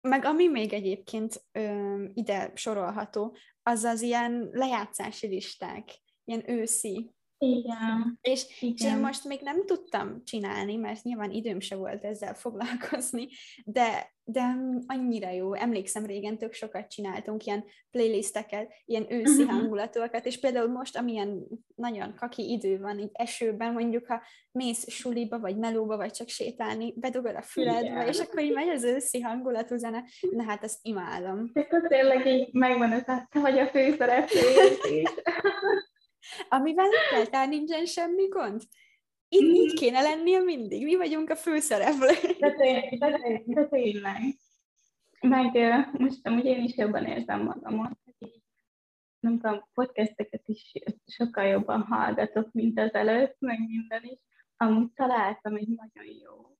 meg 0.00 0.24
ami 0.24 0.48
még 0.48 0.72
egyébként 0.72 1.42
ö, 1.52 2.04
ide 2.14 2.52
sorolható, 2.54 3.36
az 3.62 3.84
az 3.84 4.02
ilyen 4.02 4.48
lejátszási 4.52 5.26
listák, 5.26 5.84
ilyen 6.24 6.50
őszi 6.50 7.14
igen. 7.40 8.18
És, 8.20 8.46
Igen. 8.60 8.74
és 8.76 8.84
én 8.84 8.96
most 8.96 9.24
még 9.24 9.40
nem 9.42 9.66
tudtam 9.66 10.24
csinálni, 10.24 10.76
mert 10.76 11.02
nyilván 11.02 11.30
időm 11.30 11.60
se 11.60 11.76
volt 11.76 12.04
ezzel 12.04 12.34
foglalkozni, 12.34 13.28
de, 13.64 14.12
de 14.24 14.56
annyira 14.86 15.30
jó. 15.30 15.54
Emlékszem, 15.54 16.06
régen 16.06 16.38
tök 16.38 16.52
sokat 16.52 16.88
csináltunk 16.88 17.44
ilyen 17.44 17.64
playlisteket, 17.90 18.72
ilyen 18.84 19.12
őszi 19.12 19.42
uh-huh. 19.42 19.58
hangulatúakat, 19.58 20.26
és 20.26 20.40
például 20.40 20.68
most, 20.68 20.96
amilyen 20.96 21.46
nagyon 21.74 22.14
kaki 22.14 22.50
idő 22.50 22.78
van, 22.78 22.98
így 22.98 23.10
esőben, 23.12 23.72
mondjuk, 23.72 24.06
ha 24.06 24.22
mész 24.52 24.90
suliba, 24.90 25.38
vagy 25.38 25.56
melóba, 25.56 25.96
vagy 25.96 26.12
csak 26.12 26.28
sétálni, 26.28 26.94
bedugod 26.96 27.34
a 27.34 27.42
füledbe, 27.42 27.86
Igen. 27.86 28.08
és 28.08 28.18
akkor 28.18 28.42
így 28.42 28.52
megy 28.52 28.68
az 28.68 28.84
őszi 28.84 29.20
hangulatú 29.20 29.76
zene, 29.76 30.04
na 30.30 30.42
hát 30.42 30.64
ezt 30.64 30.78
imádom. 30.82 31.50
Akkor 31.54 31.86
tényleg 31.88 32.26
így 32.26 32.48
megvan 32.52 32.92
az, 32.92 33.02
te 33.04 33.40
vagy 33.40 33.58
a 33.58 33.66
főszereplő 33.66 34.38
is. 34.90 35.08
Amivel 36.48 36.88
egyáltalán 37.10 37.48
nincsen 37.48 37.84
semmi 37.84 38.28
gond. 38.28 38.62
Itt 39.28 39.50
mm. 39.50 39.54
így 39.54 39.74
kéne 39.74 40.00
lennie 40.00 40.40
mindig. 40.40 40.84
Mi 40.84 40.96
vagyunk 40.96 41.30
a 41.30 41.36
főszereplők. 41.36 42.38
De, 42.38 42.54
tény, 42.54 42.98
de, 42.98 43.42
de 43.44 43.66
tényleg. 43.68 44.22
Meg 45.20 45.54
most 45.92 46.26
amúgy 46.26 46.44
én 46.44 46.62
is 46.62 46.76
jobban 46.76 47.04
érzem 47.04 47.42
magamot. 47.42 47.98
Nem 49.20 49.38
tudom, 49.38 49.68
podcasteket 49.74 50.42
is 50.44 50.72
sokkal 51.06 51.44
jobban 51.44 51.82
hallgatok, 51.82 52.52
mint 52.52 52.78
az 52.78 52.94
előtt, 52.94 53.36
meg 53.38 53.58
minden 53.58 54.02
is. 54.04 54.18
Amúgy 54.56 54.92
találtam 54.94 55.56
egy 55.56 55.68
nagyon 55.68 56.06
jó 56.22 56.50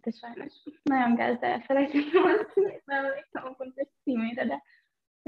de 0.00 0.10
sajnos 0.10 0.54
nagyon 0.82 1.14
gáz 1.14 1.42
elfelejtettem 1.42 2.24
azt, 2.24 2.54
nem 2.84 3.04
emlékszem 3.04 3.44
a 3.44 3.52
pontos 3.52 3.88
címére, 4.02 4.46
de 4.46 4.62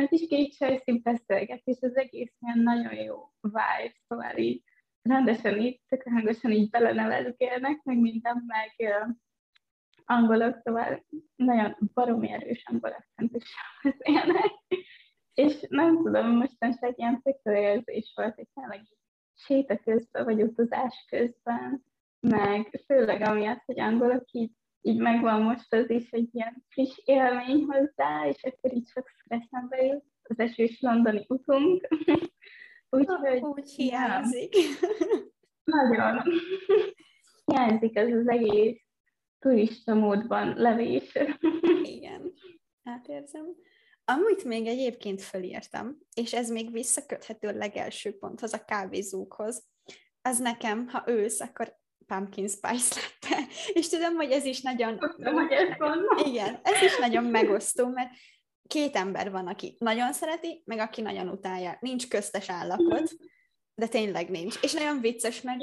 ez 0.02 0.12
is 0.12 0.28
két 0.28 0.54
sajszín 0.54 1.00
beszélgetés, 1.02 1.76
az 1.80 1.96
egész 1.96 2.32
ilyen 2.40 2.58
nagyon 2.58 2.94
jó 2.94 3.32
vibe, 3.40 3.94
szóval 4.08 4.36
így 4.36 4.62
rendesen 5.02 5.60
így, 5.60 5.80
tök 5.88 6.02
hangosan 6.02 6.50
így 6.50 6.70
belenevezgélnek, 6.70 7.82
meg 7.82 7.98
minden, 7.98 8.44
meg 8.46 8.74
uh, 8.78 9.14
angolok, 10.04 10.60
szóval 10.62 11.06
nagyon 11.36 11.76
baromi 11.94 12.30
erős 12.30 12.64
angol 12.66 12.90
akcentussal 12.90 13.64
beszélnek. 13.82 14.50
És 15.34 15.66
nem 15.68 15.96
tudom, 15.96 16.36
mostanság 16.36 16.98
ilyen 16.98 17.22
tök 17.22 17.40
érzés 17.42 18.12
volt, 18.14 18.34
hogy 18.34 18.48
tényleg 18.54 18.80
séta 19.34 19.78
közben, 19.78 20.24
vagy 20.24 20.42
utazás 20.42 21.04
közben, 21.08 21.84
meg 22.20 22.82
főleg 22.86 23.20
amiatt, 23.20 23.62
hogy 23.64 23.80
angolok 23.80 24.30
így, 24.30 24.52
így 24.82 24.98
megvan 24.98 25.42
most 25.42 25.72
az 25.72 25.90
is 25.90 26.10
egy 26.10 26.28
ilyen 26.32 26.64
friss 26.68 26.98
élmény 27.04 27.64
hozzá, 27.64 28.26
és 28.28 28.42
akkor 28.42 28.72
így 28.74 28.88
sok 28.88 29.08
stresszembe 29.08 29.82
jut 29.82 30.04
az 30.22 30.38
esős 30.38 30.80
londoni 30.80 31.24
utunk. 31.28 31.88
Úgyhogy 32.96 33.40
úgy 33.40 33.70
hiányzik. 33.70 34.54
Nagyon. 35.64 36.22
hiányzik 37.44 37.96
ez 37.96 38.12
az 38.12 38.28
egész 38.28 38.80
turista 39.38 39.94
módban 39.94 40.54
levés. 40.56 41.18
Igen, 41.82 42.32
átérzem. 42.84 43.44
Amit 44.04 44.44
még 44.44 44.66
egyébként 44.66 45.22
fölírtam, 45.22 45.98
és 46.14 46.32
ez 46.32 46.50
még 46.50 46.72
visszaköthető 46.72 47.48
a 47.48 47.52
legelső 47.52 48.18
ponthoz, 48.18 48.52
a 48.52 48.64
kávézókhoz, 48.64 49.64
az 50.22 50.38
nekem, 50.38 50.88
ha 50.88 51.02
ősz, 51.06 51.40
akkor 51.40 51.80
pumpkin 52.06 52.48
spice 52.48 53.00
latte. 53.00 53.44
És 53.72 53.88
tudom, 53.88 54.14
hogy 54.14 54.30
ez 54.30 54.44
is 54.44 54.60
nagyon... 54.60 54.98
Tudom, 54.98 55.34
hogy 55.34 55.52
ez 55.52 55.76
van. 55.78 55.98
Igen, 56.24 56.60
ez 56.62 56.82
is 56.82 56.98
nagyon 56.98 57.24
megosztó, 57.24 57.88
mert 57.88 58.10
két 58.66 58.96
ember 58.96 59.30
van, 59.30 59.46
aki 59.46 59.76
nagyon 59.78 60.12
szereti, 60.12 60.62
meg 60.64 60.78
aki 60.78 61.00
nagyon 61.00 61.28
utálja. 61.28 61.76
Nincs 61.80 62.08
köztes 62.08 62.50
állapot, 62.50 63.12
de 63.74 63.86
tényleg 63.86 64.30
nincs. 64.30 64.58
És 64.62 64.72
nagyon 64.72 65.00
vicces, 65.00 65.40
mert 65.40 65.60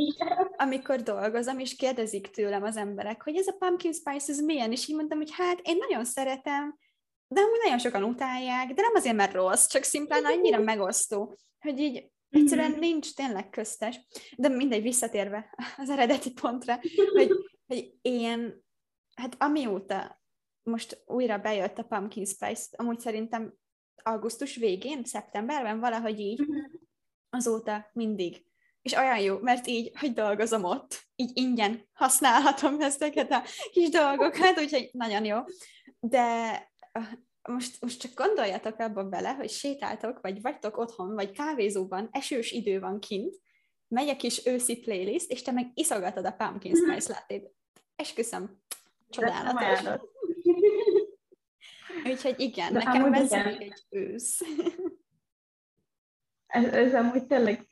amikor 0.55 1.01
dolgozom, 1.01 1.59
és 1.59 1.75
kérdezik 1.75 2.27
tőlem 2.27 2.63
az 2.63 2.77
emberek, 2.77 3.23
hogy 3.23 3.35
ez 3.35 3.47
a 3.47 3.55
pumpkin 3.59 3.93
spice, 3.93 4.31
ez 4.31 4.39
milyen? 4.39 4.71
És 4.71 4.87
így 4.87 4.95
mondtam, 4.95 5.17
hogy 5.17 5.31
hát 5.31 5.59
én 5.63 5.77
nagyon 5.77 6.05
szeretem, 6.05 6.77
de 7.27 7.41
amúgy 7.41 7.59
nagyon 7.63 7.79
sokan 7.79 8.03
utálják, 8.03 8.73
de 8.73 8.81
nem 8.81 8.95
azért, 8.95 9.15
mert 9.15 9.33
rossz, 9.33 9.67
csak 9.67 9.83
szimplán 9.83 10.25
annyira 10.25 10.59
megosztó, 10.59 11.37
hogy 11.59 11.79
így 11.79 12.11
egyszerűen 12.29 12.71
mhm. 12.71 12.79
nincs 12.79 13.13
tényleg 13.13 13.49
köztes. 13.49 13.99
De 14.35 14.47
mindegy, 14.47 14.81
visszatérve 14.81 15.55
az 15.77 15.89
eredeti 15.89 16.31
pontra, 16.31 16.79
hogy, 17.13 17.31
hogy 17.67 17.93
én, 18.01 18.63
hát 19.15 19.35
amióta 19.39 20.21
most 20.63 21.03
újra 21.05 21.37
bejött 21.37 21.77
a 21.77 21.83
Pumpkin 21.83 22.25
Spice, 22.25 22.67
amúgy 22.71 22.99
szerintem 22.99 23.53
augusztus 24.03 24.55
végén, 24.55 25.03
szeptemberben, 25.03 25.79
valahogy 25.79 26.19
így, 26.19 26.39
mhm. 26.39 26.59
azóta 27.29 27.89
mindig. 27.93 28.47
És 28.81 28.93
olyan 28.93 29.19
jó, 29.19 29.39
mert 29.39 29.67
így, 29.67 29.97
hogy 29.99 30.13
dolgozom 30.13 30.63
ott, 30.63 31.07
így 31.15 31.31
ingyen 31.33 31.87
használhatom 31.93 32.81
ezeket 32.81 33.31
a 33.31 33.43
kis 33.71 33.89
dolgokat, 33.89 34.59
úgyhogy 34.59 34.89
nagyon 34.91 35.25
jó. 35.25 35.37
De 35.99 36.71
most, 37.49 37.81
most 37.81 38.01
csak 38.01 38.13
gondoljatok 38.13 38.79
abba 38.79 39.03
bele, 39.03 39.33
hogy 39.33 39.49
sétáltok, 39.49 40.21
vagy 40.21 40.41
vagytok 40.41 40.77
otthon, 40.77 41.13
vagy 41.13 41.31
kávézóban, 41.31 42.07
esős 42.11 42.51
idő 42.51 42.79
van 42.79 42.99
kint, 42.99 43.35
megy 43.87 44.09
a 44.09 44.15
kis 44.15 44.45
őszi 44.45 44.79
playlist, 44.79 45.31
és 45.31 45.41
te 45.41 45.51
meg 45.51 45.71
iszogatod 45.73 46.25
a 46.25 46.31
pumpkin 46.31 46.75
spice 46.75 47.13
latte 47.13 47.51
Esküszöm, 47.95 48.61
csodálatos. 49.09 49.79
Úgyhogy 52.11 52.39
igen, 52.39 52.73
De 52.73 52.83
nekem 52.83 53.13
ez 53.13 53.31
igen. 53.31 53.47
egy 53.47 53.73
ősz. 53.89 54.41
ez, 56.47 56.65
ez 56.73 56.93
amúgy 56.93 57.25
tényleg, 57.27 57.67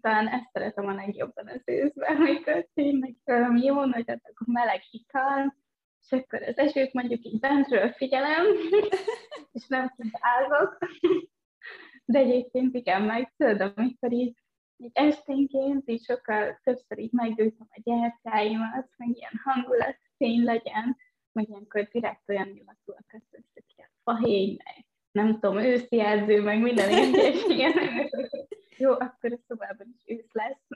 talán 0.00 0.28
ezt 0.28 0.50
szeretem 0.52 0.86
a 0.86 0.94
legjobban 0.94 1.48
az 1.48 1.62
őszben, 1.64 2.16
amikor 2.16 2.68
tényleg 2.74 3.16
jó 3.62 3.84
nagy 3.84 4.10
a 4.10 4.18
meleg 4.46 4.80
hikal, 4.80 5.56
és 6.04 6.12
akkor 6.12 6.42
az 6.42 6.58
esőt 6.58 6.92
mondjuk 6.92 7.24
így 7.24 7.40
bentről 7.40 7.92
figyelem, 7.92 8.46
és 9.52 9.66
nem 9.66 9.94
tudázok. 9.96 10.78
De 12.04 12.18
egyébként 12.18 12.74
igen, 12.74 13.02
meg 13.02 13.32
tudod, 13.36 13.60
amikor 13.60 14.12
így, 14.12 14.36
így 14.76 14.90
esténként 14.92 15.90
így 15.90 16.04
sokkal 16.04 16.60
többször 16.62 16.98
így 16.98 17.12
meggyújtom 17.12 17.66
a 17.70 17.80
gyertyáimat, 17.84 18.88
meg 18.96 19.08
ilyen 19.16 19.40
hangulat 19.44 19.98
fény 20.16 20.44
legyen, 20.44 20.96
meg 21.32 21.48
ilyenkor 21.48 21.88
direkt 21.92 22.28
olyan 22.28 22.48
illatúak 22.48 23.06
az 23.06 23.22
hogy 23.30 23.64
ilyen 23.76 23.90
fahéj, 24.02 24.56
meg 24.64 24.86
nem 25.12 25.40
tudom, 25.40 25.58
őszi 25.58 26.00
edző, 26.00 26.42
meg 26.42 26.60
minden 26.60 26.90
ilyen 27.48 28.10
Jó, 28.76 28.90
akkor 28.90 29.32
a 29.32 29.38
szobában 29.46 29.94
is 29.96 30.16
ősz 30.16 30.32
lesz. 30.32 30.66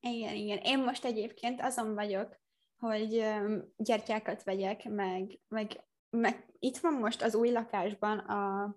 igen, 0.00 0.34
igen. 0.34 0.58
Én 0.62 0.78
most 0.78 1.04
egyébként 1.04 1.60
azon 1.60 1.94
vagyok, 1.94 2.40
hogy 2.80 3.24
gyertyákat 3.76 4.42
vegyek, 4.42 4.84
meg, 4.84 5.38
meg, 5.48 5.84
meg 6.10 6.46
itt 6.58 6.78
van 6.78 6.92
most 6.92 7.22
az 7.22 7.34
új 7.34 7.50
lakásban 7.50 8.18
a 8.18 8.74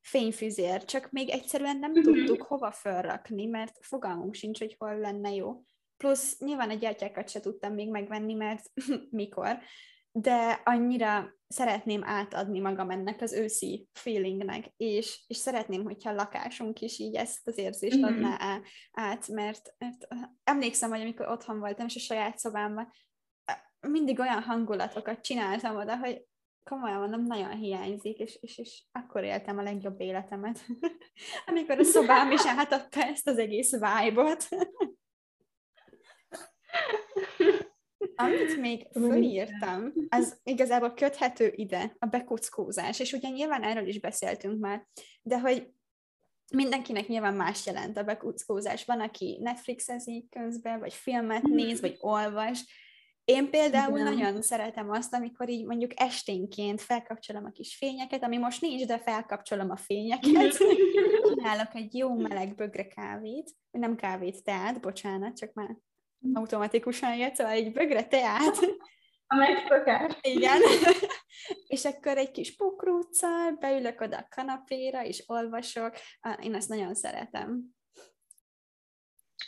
fényfüzér, 0.00 0.84
csak 0.84 1.10
még 1.10 1.30
egyszerűen 1.30 1.76
nem 1.76 1.90
mhm. 1.90 2.02
tudtuk 2.02 2.42
hova 2.42 2.70
felrakni, 2.70 3.46
mert 3.46 3.78
fogalmunk 3.80 4.34
sincs, 4.34 4.58
hogy 4.58 4.74
hol 4.78 4.98
lenne 4.98 5.34
jó. 5.34 5.62
Plusz 5.96 6.38
nyilván 6.38 6.70
a 6.70 6.74
gyertyákat 6.74 7.28
se 7.28 7.40
tudtam 7.40 7.74
még 7.74 7.90
megvenni, 7.90 8.34
mert 8.34 8.70
mikor, 9.10 9.58
de 10.12 10.60
annyira 10.64 11.34
szeretném 11.48 12.04
átadni 12.04 12.60
magam 12.60 12.90
ennek 12.90 13.20
az 13.20 13.32
őszi 13.32 13.88
feelingnek, 13.92 14.72
és, 14.76 15.24
és 15.26 15.36
szeretném, 15.36 15.82
hogyha 15.84 16.10
a 16.10 16.14
lakásunk 16.14 16.80
is 16.80 16.98
így 16.98 17.14
ezt 17.14 17.48
az 17.48 17.58
érzést 17.58 17.96
mm-hmm. 17.96 18.04
adná 18.04 18.60
át, 18.92 19.28
mert, 19.28 19.74
mert 19.78 20.06
emlékszem, 20.44 20.90
hogy 20.90 21.00
amikor 21.00 21.28
otthon 21.28 21.58
voltam, 21.58 21.86
és 21.86 21.96
a 21.96 21.98
saját 21.98 22.38
szobámban, 22.38 22.92
mindig 23.88 24.18
olyan 24.18 24.42
hangulatokat 24.42 25.20
csináltam 25.20 25.76
oda, 25.76 25.96
hogy 25.96 26.24
komolyan 26.64 26.98
mondom, 26.98 27.22
nagyon 27.22 27.56
hiányzik, 27.56 28.18
és, 28.18 28.38
és, 28.40 28.58
és 28.58 28.82
akkor 28.92 29.24
éltem 29.24 29.58
a 29.58 29.62
legjobb 29.62 30.00
életemet, 30.00 30.66
amikor 31.46 31.78
a 31.78 31.84
szobám 31.84 32.30
is 32.30 32.46
átadta 32.46 33.02
ezt 33.02 33.28
az 33.28 33.38
egész 33.38 33.70
vibe-ot. 33.70 34.48
Amit 38.14 38.56
még 38.56 38.86
fölírtam, 38.92 39.92
az 40.08 40.40
igazából 40.42 40.94
köthető 40.94 41.52
ide, 41.54 41.94
a 41.98 42.06
bekuckózás, 42.06 43.00
és 43.00 43.12
ugye 43.12 43.28
nyilván 43.28 43.62
erről 43.62 43.86
is 43.86 44.00
beszéltünk 44.00 44.60
már, 44.60 44.86
de 45.22 45.40
hogy 45.40 45.70
mindenkinek 46.52 47.06
nyilván 47.06 47.34
más 47.34 47.66
jelent 47.66 47.96
a 47.96 48.02
bekuckózás. 48.02 48.84
Van, 48.84 49.00
aki 49.00 49.38
Netflixezik 49.40 50.28
közben, 50.28 50.78
vagy 50.78 50.92
filmet 50.92 51.42
néz, 51.42 51.80
vagy 51.80 51.96
olvas, 52.00 52.64
én 53.24 53.50
például 53.50 53.98
Igen. 53.98 54.14
nagyon 54.14 54.42
szeretem 54.42 54.90
azt, 54.90 55.14
amikor 55.14 55.48
így 55.48 55.64
mondjuk 55.66 56.00
esténként 56.00 56.80
felkapcsolom 56.80 57.44
a 57.44 57.50
kis 57.50 57.76
fényeket, 57.76 58.22
ami 58.22 58.36
most 58.36 58.60
nincs, 58.60 58.86
de 58.86 58.98
felkapcsolom 58.98 59.70
a 59.70 59.76
fényeket, 59.76 60.56
csinálok 61.34 61.74
egy 61.74 61.94
jó 61.94 62.14
meleg 62.14 62.54
bögre 62.54 62.86
kávét, 62.86 63.50
nem 63.70 63.96
kávét, 63.96 64.42
teát, 64.42 64.80
bocsánat, 64.80 65.36
csak 65.36 65.52
már 65.52 65.76
automatikusan 66.32 67.16
jött, 67.16 67.34
szóval 67.34 67.52
egy 67.52 67.72
bögre 67.72 68.06
teát. 68.06 68.58
A 69.26 69.36
megszokás. 69.36 70.18
Igen. 70.20 70.60
és 71.66 71.84
akkor 71.84 72.16
egy 72.16 72.30
kis 72.30 72.56
pukrúccal 72.56 73.52
beülök 73.52 74.00
oda 74.00 74.16
a 74.16 74.28
kanapéra, 74.36 75.04
és 75.04 75.24
olvasok. 75.26 75.96
Én 76.42 76.54
ezt 76.54 76.68
nagyon 76.68 76.94
szeretem. 76.94 77.64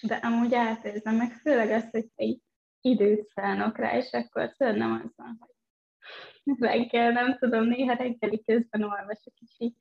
De 0.02 0.14
amúgy 0.14 0.54
átérzem, 0.54 1.16
meg 1.16 1.32
főleg 1.32 1.70
azt, 1.70 1.90
hogy 1.90 2.06
így 2.16 2.40
időt 2.83 3.29
szánok 3.35 3.79
rá, 3.79 3.97
és 3.97 4.11
akkor 4.12 4.53
szerintem 4.57 4.92
az 4.92 5.12
van, 5.16 5.38
hogy 5.40 6.59
reggel, 6.59 7.11
nem 7.11 7.38
tudom, 7.38 7.64
néha 7.64 7.95
reggeli 7.95 8.42
közben 8.45 8.83
olvasok, 8.83 9.35
és 9.38 9.55
így 9.59 9.75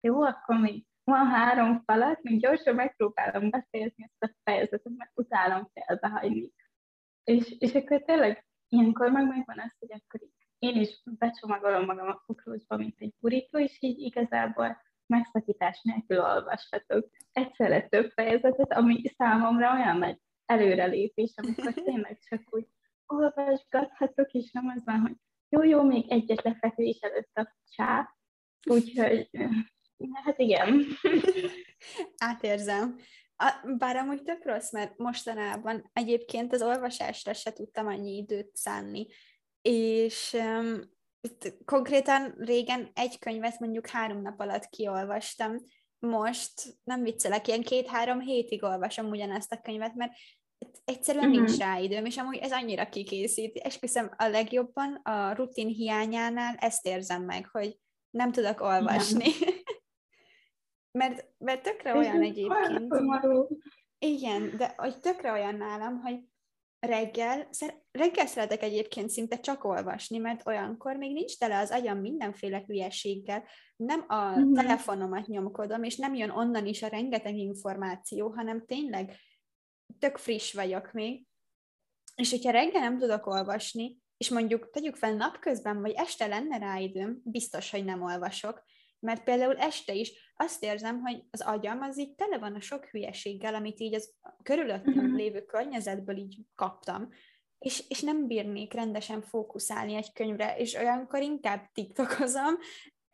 jó, 0.00 0.22
akkor 0.22 0.60
még 0.60 0.84
van 1.04 1.26
három 1.26 1.82
falat, 1.84 2.22
még 2.22 2.40
gyorsan 2.40 2.74
megpróbálom 2.74 3.50
beszélni 3.50 3.94
ezt 3.96 4.32
a 4.32 4.36
fejezetet, 4.44 4.92
mert 4.96 5.10
utálom 5.14 5.70
felbehagyni. 5.72 6.50
És, 7.24 7.56
és 7.58 7.72
akkor 7.72 8.02
tényleg 8.02 8.46
ilyenkor 8.68 9.10
meg 9.10 9.26
megvan 9.26 9.58
az, 9.58 9.76
hogy 9.78 9.92
akkor 9.92 10.28
én 10.58 10.80
is 10.80 11.02
becsomagolom 11.04 11.84
magam 11.84 12.08
a 12.08 12.22
kukrúzba, 12.26 12.76
mint 12.76 12.94
egy 12.98 13.14
burító, 13.20 13.58
és 13.58 13.76
így 13.80 13.98
igazából 13.98 14.82
megszakítás 15.06 15.80
nélkül 15.82 16.18
olvashatok 16.18 17.08
egyszerre 17.32 17.88
több 17.88 18.10
fejezetet, 18.10 18.72
ami 18.72 19.02
számomra 19.16 19.72
olyan 19.72 19.98
nagy 19.98 20.18
előrelépés, 20.46 21.32
amikor 21.36 21.74
tényleg 21.84 22.18
csak 22.28 22.42
úgy 22.50 22.66
olvasgathatok, 23.06 24.32
és 24.32 24.50
nem 24.50 24.68
az 24.76 24.84
van, 24.84 25.00
hogy 25.00 25.16
jó, 25.48 25.62
jó, 25.62 25.82
még 25.82 26.10
egyet 26.10 26.42
lefekvés 26.42 26.98
előtt 27.00 27.34
a 27.34 27.56
csáp, 27.68 28.08
úgyhogy 28.70 29.30
hát 30.12 30.38
igen. 30.38 30.84
Átérzem. 32.16 32.96
A, 33.36 33.74
bár 33.78 33.96
amúgy 33.96 34.22
tök 34.22 34.44
rossz, 34.44 34.72
mert 34.72 34.98
mostanában 34.98 35.90
egyébként 35.92 36.52
az 36.52 36.62
olvasásra 36.62 37.32
se 37.32 37.52
tudtam 37.52 37.86
annyi 37.86 38.16
időt 38.16 38.56
szánni, 38.56 39.06
és 39.62 40.32
um, 40.32 40.80
konkrétan 41.64 42.34
régen 42.38 42.90
egy 42.94 43.18
könyvet 43.18 43.58
mondjuk 43.58 43.86
három 43.86 44.22
nap 44.22 44.40
alatt 44.40 44.68
kiolvastam, 44.68 45.56
most 46.04 46.52
nem 46.84 47.02
viccelek, 47.02 47.48
ilyen 47.48 47.62
két-három 47.62 48.20
hétig 48.20 48.62
olvasom 48.62 49.06
ugyanezt 49.06 49.52
a 49.52 49.60
könyvet, 49.60 49.94
mert 49.94 50.12
egyszerűen 50.84 51.28
uh-huh. 51.28 51.44
nincs 51.44 51.58
rá 51.58 51.78
időm, 51.78 52.04
és 52.04 52.16
amúgy 52.16 52.36
ez 52.36 52.52
annyira 52.52 52.88
kikészít. 52.88 53.56
Esküszöm, 53.56 54.10
a 54.16 54.26
legjobban 54.26 54.94
a 54.94 55.32
rutin 55.32 55.68
hiányánál 55.68 56.54
ezt 56.54 56.86
érzem 56.86 57.22
meg, 57.22 57.46
hogy 57.46 57.78
nem 58.10 58.32
tudok 58.32 58.60
olvasni. 58.60 59.30
mert, 60.98 61.28
mert 61.38 61.62
tökre 61.62 61.94
olyan 61.94 62.22
egyébként. 62.22 62.94
Igen, 63.98 64.56
de 64.56 64.74
hogy 64.76 65.00
tökre 65.00 65.32
olyan 65.32 65.54
nálam, 65.54 66.00
hogy 66.00 66.20
reggel, 66.86 67.48
reggel 67.92 68.26
szeretek 68.26 68.62
egyébként 68.62 69.10
szinte 69.10 69.40
csak 69.40 69.64
olvasni, 69.64 70.18
mert 70.18 70.46
olyankor 70.46 70.96
még 70.96 71.12
nincs 71.12 71.38
tele 71.38 71.58
az 71.58 71.70
agyam 71.70 71.98
mindenféle 71.98 72.62
hülyeséggel, 72.66 73.44
nem 73.76 74.04
a 74.08 74.38
mm-hmm. 74.38 74.52
telefonomat 74.52 75.26
nyomkodom, 75.26 75.82
és 75.82 75.96
nem 75.96 76.14
jön 76.14 76.30
onnan 76.30 76.66
is 76.66 76.82
a 76.82 76.88
rengeteg 76.88 77.36
információ, 77.36 78.28
hanem 78.28 78.64
tényleg 78.66 79.16
tök 79.98 80.16
friss 80.16 80.52
vagyok 80.52 80.92
még, 80.92 81.26
és 82.14 82.30
hogyha 82.30 82.50
reggel 82.50 82.80
nem 82.80 82.98
tudok 82.98 83.26
olvasni, 83.26 83.98
és 84.16 84.30
mondjuk 84.30 84.70
tegyük 84.70 84.96
fel 84.96 85.14
napközben, 85.14 85.80
vagy 85.80 85.92
este 85.92 86.26
lenne 86.26 86.58
rá 86.58 86.78
időm, 86.78 87.20
biztos, 87.24 87.70
hogy 87.70 87.84
nem 87.84 88.02
olvasok, 88.02 88.62
mert 89.04 89.24
például 89.24 89.56
este 89.56 89.94
is 89.94 90.32
azt 90.36 90.64
érzem, 90.64 91.00
hogy 91.00 91.22
az 91.30 91.40
agyam 91.40 91.80
az 91.80 91.98
így 91.98 92.14
tele 92.14 92.38
van 92.38 92.54
a 92.54 92.60
sok 92.60 92.84
hülyeséggel, 92.84 93.54
amit 93.54 93.80
így 93.80 93.94
az 93.94 94.14
körülöttem 94.42 94.94
uh-huh. 94.94 95.16
lévő 95.16 95.44
környezetből 95.44 96.16
így 96.16 96.38
kaptam, 96.54 97.08
és, 97.58 97.84
és 97.88 98.00
nem 98.00 98.26
bírnék 98.26 98.72
rendesen 98.72 99.22
fókuszálni 99.22 99.94
egy 99.94 100.12
könyvre, 100.12 100.56
és 100.56 100.74
olyankor 100.74 101.22
inkább 101.22 101.70
tiktokozom, 101.72 102.54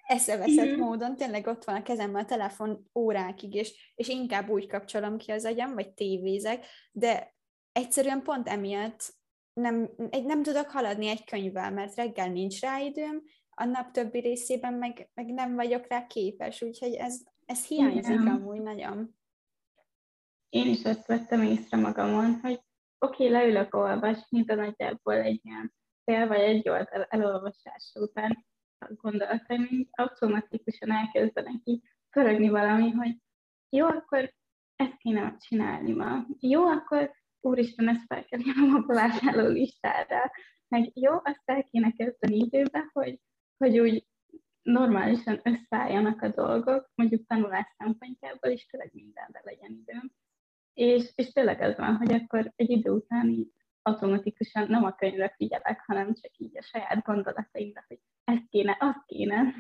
eszeveszett 0.07 0.67
uh-huh. 0.67 0.87
módon, 0.87 1.17
tényleg 1.17 1.47
ott 1.47 1.65
van 1.65 1.77
a 1.77 1.83
kezemben 1.83 2.23
a 2.23 2.27
telefon 2.27 2.91
órákig, 2.95 3.55
és, 3.55 3.93
és 3.95 4.09
inkább 4.09 4.49
úgy 4.49 4.67
kapcsolom 4.67 5.19
ki 5.19 5.31
az 5.31 5.45
agyam, 5.45 5.75
vagy 5.75 5.93
tévézek, 5.93 6.67
de 6.93 7.35
egyszerűen 7.73 8.23
pont 8.23 8.49
emiatt 8.49 9.15
nem, 9.53 9.91
nem 10.11 10.43
tudok 10.43 10.69
haladni 10.69 11.09
egy 11.09 11.25
könyvvel, 11.25 11.71
mert 11.71 11.95
reggel 11.95 12.29
nincs 12.29 12.61
rá 12.61 12.79
időm, 12.79 13.23
a 13.61 13.65
nap 13.65 13.91
többi 13.91 14.21
részében 14.21 14.75
meg, 14.75 15.11
meg 15.15 15.27
nem 15.27 15.55
vagyok 15.55 15.87
rá 15.89 16.07
képes, 16.07 16.63
úgyhogy 16.63 16.95
ez, 16.95 17.23
ez 17.47 17.67
hiányzik 17.67 18.21
Igen. 18.21 18.27
amúgy 18.27 18.61
nagyon. 18.63 19.15
Én 20.49 20.67
is 20.67 20.85
azt 20.85 21.07
vettem 21.07 21.43
észre 21.43 21.77
magamon, 21.77 22.41
hogy 22.41 22.61
oké, 22.99 23.27
okay, 23.27 23.29
leülök 23.29 23.75
olvasni, 23.75 24.43
de 24.43 24.55
nagyjából 24.55 25.15
egy 25.15 25.41
ilyen 25.43 25.75
fél 26.05 26.27
vagy 26.27 26.41
egy 26.41 26.69
oldal 26.69 26.87
el, 26.87 27.07
elolvasás 27.09 27.93
után 27.95 28.47
a 28.79 28.93
gondolataim 28.95 29.89
automatikusan 29.91 30.91
elkezdenek 30.91 31.61
így 31.65 31.83
pörögni 32.11 32.49
valami, 32.49 32.91
hogy 32.91 33.17
jó, 33.69 33.87
akkor 33.87 34.35
ezt 34.77 34.97
kéne 34.97 35.37
csinálni 35.39 35.93
ma. 35.93 36.27
Jó, 36.41 36.65
akkor 36.65 37.13
úristen, 37.41 37.89
ezt 37.89 38.07
fel 38.07 38.25
kell 38.25 38.41
a 38.87 38.93
vásárló 38.95 39.47
listára. 39.47 40.31
Meg 40.69 40.91
jó, 40.95 41.13
azt 41.13 41.43
el 41.45 41.65
kéne 41.65 41.93
kezdeni 41.93 42.37
időbe, 42.37 42.91
hogy 42.93 43.21
hogy 43.61 43.79
úgy 43.79 44.07
normálisan 44.63 45.41
összeálljanak 45.43 46.23
a 46.23 46.29
dolgok, 46.29 46.91
mondjuk 46.95 47.27
tanulás 47.27 47.75
szempontjából 47.79 48.51
is 48.51 48.67
tényleg 48.67 48.91
mindenre 48.93 49.41
legyen 49.45 49.71
időm. 49.71 50.13
És, 50.73 51.13
és 51.15 51.33
tényleg 51.33 51.61
az 51.61 51.77
van, 51.77 51.97
hogy 51.97 52.13
akkor 52.13 52.53
egy 52.57 52.71
idő 52.71 52.91
után 52.91 53.29
így 53.29 53.53
automatikusan 53.83 54.67
nem 54.69 54.85
a 54.85 54.95
könyvre 54.95 55.35
figyelek, 55.37 55.83
hanem 55.87 56.15
csak 56.15 56.37
így 56.37 56.59
a 56.59 56.63
saját 56.63 57.03
gondolataimra, 57.05 57.85
hogy 57.89 57.99
ez 58.25 58.39
kéne, 58.49 58.77
az 58.81 59.03
kéne. 59.07 59.55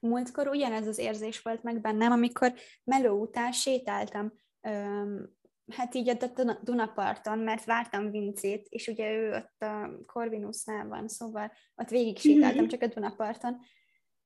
Múltkor 0.00 0.48
ugyanez 0.48 0.86
az 0.86 0.98
érzés 0.98 1.42
volt 1.42 1.62
meg 1.62 1.80
bennem, 1.80 2.12
amikor 2.12 2.52
meló 2.84 3.20
után 3.20 3.52
sétáltam 3.52 4.32
öm, 4.60 5.37
hát 5.70 5.94
így 5.94 6.08
a 6.08 6.16
Dunaparton, 6.62 7.38
mert 7.38 7.64
vártam 7.64 8.10
Vincét, 8.10 8.66
és 8.68 8.86
ugye 8.86 9.12
ő 9.12 9.32
ott 9.32 9.62
a 9.62 9.90
Corvinusnál 10.06 10.88
van, 10.88 11.08
szóval 11.08 11.52
ott 11.74 11.88
végig 11.88 12.18
sétáltam 12.18 12.58
mm-hmm. 12.58 12.68
csak 12.68 12.82
a 12.82 12.86
Dunaparton, 12.86 13.58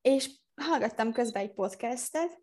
és 0.01 0.31
hallgattam 0.55 1.13
közben 1.13 1.43
egy 1.43 1.53
podcastet, 1.53 2.41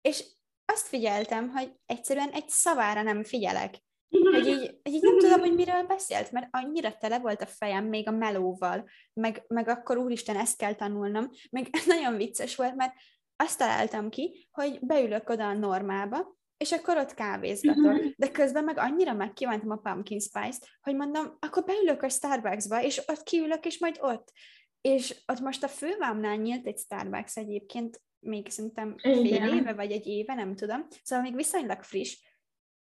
és 0.00 0.24
azt 0.64 0.86
figyeltem, 0.86 1.48
hogy 1.48 1.72
egyszerűen 1.86 2.30
egy 2.30 2.48
szavára 2.48 3.02
nem 3.02 3.22
figyelek. 3.22 3.74
Hogy 4.08 4.46
így, 4.46 4.80
hogy 4.82 4.92
így 4.92 5.02
nem 5.02 5.18
tudom, 5.18 5.40
hogy 5.40 5.54
miről 5.54 5.82
beszélt, 5.82 6.32
mert 6.32 6.48
annyira 6.50 6.96
tele 6.96 7.18
volt 7.18 7.42
a 7.42 7.46
fejem 7.46 7.84
még 7.84 8.08
a 8.08 8.10
melóval, 8.10 8.88
meg, 9.12 9.44
meg 9.46 9.68
akkor 9.68 9.96
úristen, 9.96 10.36
ezt 10.36 10.56
kell 10.56 10.74
tanulnom, 10.74 11.30
meg 11.50 11.68
nagyon 11.86 12.16
vicces 12.16 12.56
volt, 12.56 12.74
mert 12.74 12.94
azt 13.36 13.58
találtam 13.58 14.08
ki, 14.08 14.48
hogy 14.50 14.78
beülök 14.80 15.28
oda 15.28 15.48
a 15.48 15.52
normába, 15.52 16.37
és 16.58 16.72
akkor 16.72 16.96
ott 16.96 17.14
kávézgatok. 17.14 17.84
Uh-huh. 17.84 18.12
De 18.16 18.30
közben 18.30 18.64
meg 18.64 18.78
annyira 18.78 19.12
megkívántam 19.12 19.70
a 19.70 19.76
pumpkin 19.76 20.20
spice-t, 20.20 20.68
hogy 20.80 20.94
mondom, 20.94 21.36
akkor 21.38 21.64
beülök 21.64 22.02
a 22.02 22.08
Starbucksba, 22.08 22.82
és 22.82 23.02
ott 23.06 23.22
kiülök, 23.22 23.66
és 23.66 23.78
majd 23.78 23.96
ott. 24.00 24.32
És 24.80 25.14
ott 25.26 25.40
most 25.40 25.62
a 25.62 25.68
fővámnál 25.68 26.36
nyílt 26.36 26.66
egy 26.66 26.78
Starbucks 26.78 27.36
egyébként, 27.36 28.02
még 28.20 28.50
szerintem 28.50 28.98
fél 28.98 29.24
Igen. 29.24 29.56
éve, 29.56 29.72
vagy 29.72 29.92
egy 29.92 30.06
éve, 30.06 30.34
nem 30.34 30.54
tudom. 30.54 30.86
Szóval 31.02 31.24
még 31.24 31.34
viszonylag 31.34 31.82
friss. 31.82 32.18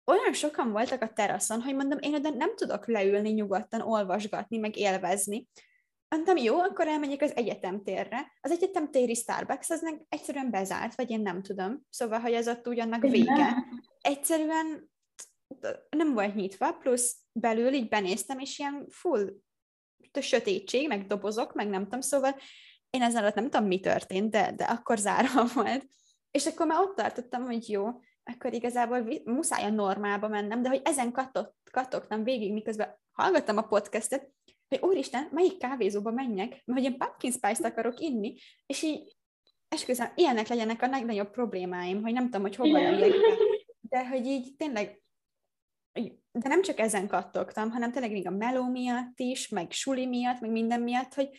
Olyan 0.05 0.33
sokan 0.33 0.71
voltak 0.71 1.01
a 1.01 1.13
teraszon, 1.13 1.62
hogy 1.62 1.75
mondom, 1.75 1.99
én 2.01 2.15
oda 2.15 2.29
nem 2.29 2.55
tudok 2.55 2.88
leülni 2.88 3.29
nyugodtan, 3.29 3.81
olvasgatni, 3.81 4.57
meg 4.57 4.77
élvezni. 4.77 5.47
Mondtam, 6.13 6.38
jó, 6.38 6.60
akkor 6.60 6.88
elmegyek 6.88 7.21
az 7.21 7.36
egyetemtérre. 7.36 8.32
Az 8.41 8.52
egyetemtéri 8.52 9.13
Starbucks 9.13 9.69
az 9.69 9.82
meg 9.82 10.06
egyszerűen 10.10 10.52
bezárt, 10.52 10.95
vagy 10.95 11.10
én 11.10 11.21
nem 11.21 11.41
tudom. 11.41 11.86
Szóval, 11.89 12.19
hogy 12.19 12.34
ez 12.34 12.47
ott 12.47 12.67
ugyannak 12.67 13.02
vége. 13.02 13.65
Egyszerűen 14.02 14.91
nem 15.89 16.13
volt 16.13 16.36
nyitva, 16.36 16.71
plusz 16.71 17.17
belül 17.32 17.73
így 17.73 17.88
benéztem, 17.88 18.39
és 18.39 18.60
ilyen 18.60 18.86
full 18.89 19.34
sötétség, 20.19 20.88
meg 20.88 21.08
dobozok, 21.08 21.54
meg 21.54 21.67
nem 21.67 21.84
tudom, 21.84 22.02
szóval 22.02 22.36
én 22.89 23.02
alatt 23.02 23.36
nem 23.36 23.49
tudom, 23.49 23.67
mi 23.67 23.80
történt, 23.80 24.32
de, 24.32 24.52
de 24.56 24.63
akkor 24.63 24.97
zárva 24.97 25.45
volt. 25.62 25.88
És 26.32 26.45
akkor 26.45 26.65
már 26.65 26.80
ott 26.80 26.95
tartottam, 26.95 27.45
hogy 27.45 27.69
jó, 27.69 27.88
akkor 28.23 28.54
igazából 28.54 29.21
muszáj 29.23 29.63
a 29.63 29.69
normába 29.69 30.28
mennem, 30.28 30.62
de 30.62 30.69
hogy 30.69 30.82
ezen 30.84 31.12
katott, 31.12 31.56
kattogtam 31.71 32.23
végig, 32.23 32.54
miközben 32.54 32.99
hallgattam 33.12 33.58
a 33.58 33.67
podcastet, 33.67 34.32
hogy 34.79 34.89
úristen, 34.89 35.27
melyik 35.31 35.57
kávézóba 35.57 36.12
menjek, 36.12 36.49
mert 36.49 36.79
hogy 36.79 36.91
én 36.91 36.97
pumpkin 36.97 37.31
spice-t 37.31 37.65
akarok 37.65 37.99
inni, 37.99 38.36
és 38.65 38.81
így 38.81 39.15
esküszöm, 39.67 40.12
ilyenek 40.15 40.47
legyenek 40.47 40.81
a 40.81 40.88
legnagyobb 40.88 41.31
problémáim, 41.31 42.01
hogy 42.01 42.13
nem 42.13 42.23
tudom, 42.23 42.41
hogy 42.41 42.55
hova 42.55 42.77
jöjjek 42.77 43.13
De 43.81 44.07
hogy 44.07 44.25
így 44.25 44.55
tényleg, 44.57 45.01
de 46.31 46.47
nem 46.47 46.62
csak 46.62 46.79
ezen 46.79 47.07
kattogtam, 47.07 47.71
hanem 47.71 47.91
tényleg 47.91 48.12
még 48.12 48.27
a 48.27 48.31
meló 48.31 48.69
miatt 48.69 49.19
is, 49.19 49.47
meg 49.47 49.71
suli 49.71 50.05
miatt, 50.05 50.39
meg 50.39 50.51
minden 50.51 50.81
miatt, 50.81 51.13
hogy 51.13 51.29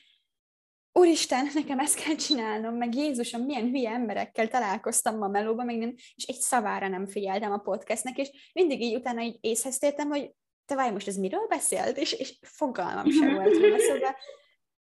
Úristen, 0.98 1.48
nekem 1.54 1.78
ezt 1.78 2.04
kell 2.04 2.14
csinálnom, 2.14 2.74
meg 2.74 2.94
Jézusom, 2.94 3.42
milyen 3.42 3.68
hülye 3.68 3.90
emberekkel 3.90 4.48
találkoztam 4.48 5.18
ma 5.18 5.28
melóban, 5.28 5.66
meg 5.66 5.78
nem, 5.78 5.94
és 6.14 6.24
egy 6.24 6.36
szavára 6.36 6.88
nem 6.88 7.06
figyeltem 7.06 7.52
a 7.52 7.58
podcastnek, 7.58 8.18
és 8.18 8.50
mindig 8.52 8.82
így 8.82 8.94
utána 8.94 9.22
így 9.22 9.38
észhez 9.40 9.78
tértem, 9.78 10.08
hogy 10.08 10.34
te 10.64 10.74
várj, 10.74 10.92
most 10.92 11.08
ez 11.08 11.16
miről 11.16 11.46
beszélt? 11.46 11.96
És, 11.96 12.12
és 12.12 12.38
fogalmam 12.42 13.10
sem 13.10 13.34
volt 13.34 13.58
róla, 13.58 13.78
szóval 13.78 14.16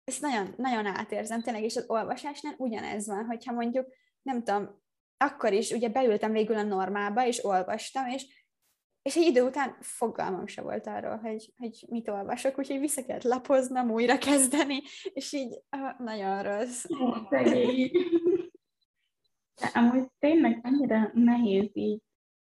ezt 0.03 0.21
nagyon, 0.21 0.53
nagyon 0.57 0.86
átérzem 0.86 1.41
tényleg, 1.41 1.63
és 1.63 1.75
az 1.75 1.86
olvasásnál 1.88 2.53
ugyanez 2.57 3.07
van, 3.07 3.25
hogyha 3.25 3.53
mondjuk, 3.53 3.88
nem 4.21 4.43
tudom, 4.43 4.81
akkor 5.17 5.53
is 5.53 5.71
ugye 5.71 5.89
beültem 5.89 6.31
végül 6.31 6.55
a 6.55 6.63
normába, 6.63 7.25
és 7.25 7.45
olvastam, 7.45 8.07
és 8.07 8.41
és 9.01 9.15
egy 9.15 9.25
idő 9.25 9.43
után 9.43 9.77
fogalmam 9.79 10.47
se 10.47 10.62
volt 10.62 10.88
arról, 10.88 11.17
hogy, 11.17 11.53
hogy 11.57 11.86
mit 11.89 12.10
olvasok, 12.10 12.57
úgyhogy 12.57 12.79
vissza 12.79 13.05
kellett 13.05 13.23
lapoznom, 13.23 13.91
újra 13.91 14.17
kezdeni, 14.17 14.81
és 15.13 15.34
így 15.34 15.62
nagyon 15.97 16.43
rossz. 16.43 16.86
De 19.62 19.67
amúgy 19.73 20.07
tényleg 20.19 20.60
annyira 20.63 21.12
nehéz 21.13 21.69
így 21.73 22.01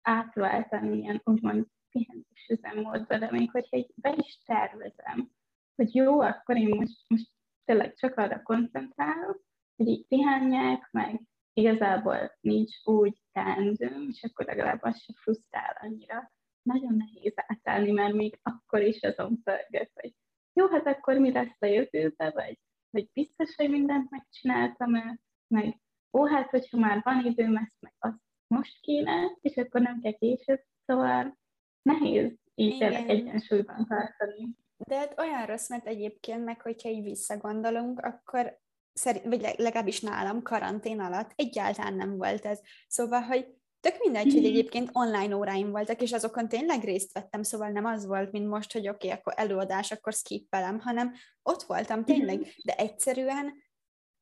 átváltani 0.01 0.97
ilyen 0.97 1.21
úgymond 1.23 1.65
pihenés 1.93 2.47
üzemmódba, 2.49 3.17
de 3.17 3.31
még 3.31 3.51
hogyha 3.51 3.77
így 3.77 3.91
be 3.95 4.13
is 4.17 4.39
tervezem, 4.45 5.31
hogy 5.75 5.95
jó, 5.95 6.21
akkor 6.21 6.57
én 6.57 6.75
most, 6.75 7.09
most 7.09 7.29
tényleg 7.65 7.95
csak 7.95 8.17
arra 8.17 8.41
koncentrálok, 8.41 9.43
hogy 9.75 9.87
így 9.87 10.07
pihenjek, 10.07 10.89
meg 10.91 11.21
igazából 11.53 12.37
nincs 12.41 12.75
úgy 12.83 13.17
teendőm, 13.31 14.07
és 14.09 14.23
akkor 14.23 14.45
legalább 14.45 14.81
az 14.81 15.01
se 15.01 15.13
frusztrál 15.15 15.77
annyira. 15.81 16.31
Nagyon 16.61 16.95
nehéz 16.95 17.33
átállni, 17.35 17.91
mert 17.91 18.13
még 18.13 18.39
akkor 18.41 18.81
is 18.81 19.01
azon 19.01 19.41
pörgök, 19.43 19.89
hogy 19.93 20.13
jó, 20.53 20.67
hát 20.67 20.87
akkor 20.87 21.17
mi 21.17 21.31
lesz 21.31 21.61
a 21.61 21.65
jövőbe, 21.65 22.31
vagy, 22.31 22.59
vagy 22.89 23.09
biztos, 23.13 23.55
hogy 23.55 23.69
mindent 23.69 24.09
megcsináltam-e, 24.09 25.19
meg 25.47 25.79
ó, 26.13 26.25
hát 26.25 26.49
hogyha 26.49 26.77
már 26.77 27.01
van 27.03 27.25
időm, 27.25 27.55
ezt 27.55 27.81
meg 27.81 27.93
azt 27.99 28.21
most 28.47 28.79
kéne, 28.79 29.37
és 29.41 29.55
akkor 29.55 29.81
nem 29.81 30.01
kell 30.01 30.11
később, 30.11 30.61
szóval 30.85 31.37
nehéz 31.83 32.31
így 32.55 32.77
tényleg 32.77 33.09
egyensúlyban 33.09 33.85
tartani. 33.87 34.49
De 34.77 34.97
hát 34.97 35.19
olyan 35.19 35.45
rossz, 35.45 35.69
mert 35.69 35.87
egyébként 35.87 36.43
meg, 36.43 36.61
hogyha 36.61 36.89
így 36.89 37.03
visszagondolunk, 37.03 37.99
akkor 37.99 38.59
szerint, 38.93 39.25
vagy 39.25 39.53
legalábbis 39.57 40.01
nálam 40.01 40.41
karantén 40.41 40.99
alatt 40.99 41.31
egyáltalán 41.35 41.93
nem 41.93 42.17
volt 42.17 42.45
ez. 42.45 42.59
Szóval, 42.87 43.21
hogy 43.21 43.47
tök 43.79 43.95
mindegy, 43.99 44.33
hogy 44.33 44.45
egyébként 44.45 44.89
online 44.93 45.35
óráim 45.35 45.71
voltak, 45.71 46.01
és 46.01 46.11
azokon 46.11 46.47
tényleg 46.47 46.83
részt 46.83 47.13
vettem, 47.13 47.43
szóval 47.43 47.69
nem 47.69 47.85
az 47.85 48.05
volt, 48.05 48.31
mint 48.31 48.47
most, 48.47 48.73
hogy 48.73 48.87
oké, 48.89 49.07
okay, 49.07 49.19
akkor 49.19 49.33
előadás, 49.35 49.91
akkor 49.91 50.13
skippelem, 50.13 50.79
hanem 50.79 51.13
ott 51.41 51.63
voltam 51.63 52.05
tényleg, 52.05 52.35
mm-hmm. 52.35 52.49
de 52.63 52.75
egyszerűen 52.75 53.53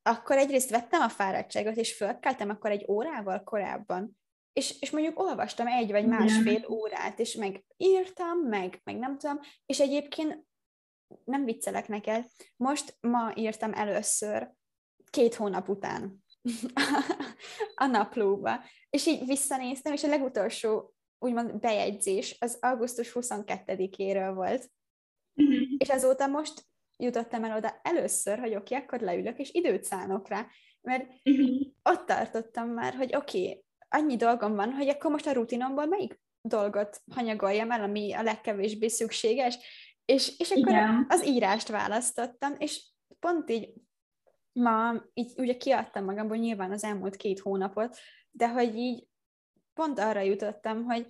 akkor 0.02 0.38
egyrészt 0.38 0.70
vettem 0.70 1.02
a 1.02 1.10
fáradtságot, 1.10 1.76
és 1.76 1.96
fölkeltem 1.96 2.50
akkor 2.50 2.72
egy 2.72 2.86
órával 2.88 3.44
korábban, 3.44 4.21
és, 4.54 4.82
és 4.82 4.90
mondjuk 4.90 5.20
olvastam 5.20 5.68
egy 5.68 5.92
vagy 5.92 6.06
másfél 6.06 6.66
órát, 6.70 7.20
és 7.20 7.34
meg 7.34 7.66
írtam, 7.78 8.38
meg, 8.38 8.82
meg 8.84 8.98
nem 8.98 9.18
tudom, 9.18 9.40
és 9.66 9.80
egyébként 9.80 10.46
nem 11.24 11.46
viccelek 11.46 11.88
neked, 11.88 12.26
most 12.56 12.98
ma 13.00 13.32
írtam 13.36 13.74
először, 13.74 14.52
két 15.10 15.36
hónap 15.36 15.70
után 15.70 16.24
a 17.76 17.86
naplóba, 17.86 18.64
és 18.90 19.06
így 19.06 19.26
visszanéztem, 19.26 19.94
és 19.94 20.04
a 20.04 20.08
legutolsó 20.08 20.94
úgymond 21.20 21.60
bejegyzés 21.60 22.36
az 22.40 22.58
augusztus 22.62 23.12
22-éről 23.14 24.32
volt, 24.36 24.72
uh-huh. 25.34 25.62
és 25.78 25.90
azóta 25.90 26.28
most 26.28 26.64
jutottam 26.98 27.44
el 27.44 27.58
oda 27.58 27.80
először, 27.84 28.40
hogy 28.40 28.56
oké, 28.56 28.76
okay, 28.76 28.86
akkor 28.86 29.00
leülök, 29.00 29.40
és 29.40 29.52
időt 29.52 29.84
szánok 29.84 30.28
rá, 30.28 30.48
mert 30.82 31.08
uh-huh. 31.24 31.62
ott 31.84 32.06
tartottam 32.06 32.70
már, 32.70 32.94
hogy 32.94 33.16
oké, 33.16 33.42
okay, 33.42 33.64
annyi 33.92 34.16
dolgom 34.16 34.56
van, 34.56 34.72
hogy 34.72 34.88
akkor 34.88 35.12
most 35.12 35.28
a 35.28 35.34
rutinomból 35.34 35.86
melyik 35.86 36.20
dolgot 36.42 37.02
hanyagoljam 37.14 37.72
el, 37.72 37.84
ami 37.84 38.14
a 38.14 38.24
legkevésbé 38.24 38.88
szükséges, 38.88 39.58
és, 40.06 40.40
és 40.40 40.52
akkor 40.52 40.72
Igen. 40.72 41.06
az 41.10 41.26
írást 41.26 41.68
választottam, 41.68 42.56
és 42.58 42.84
pont 43.20 43.50
így 43.50 43.74
ma 44.54 45.04
így 45.14 45.34
ugye 45.38 45.58
kiadtam 45.58 46.04
magamból 46.04 46.38
nyilván 46.38 46.72
az 46.72 46.84
elmúlt 46.84 47.16
két 47.16 47.40
hónapot, 47.40 47.98
de 48.32 48.50
hogy 48.50 48.76
így 48.76 49.08
pont 49.74 50.00
arra 50.00 50.20
jutottam, 50.20 50.84
hogy 50.84 51.02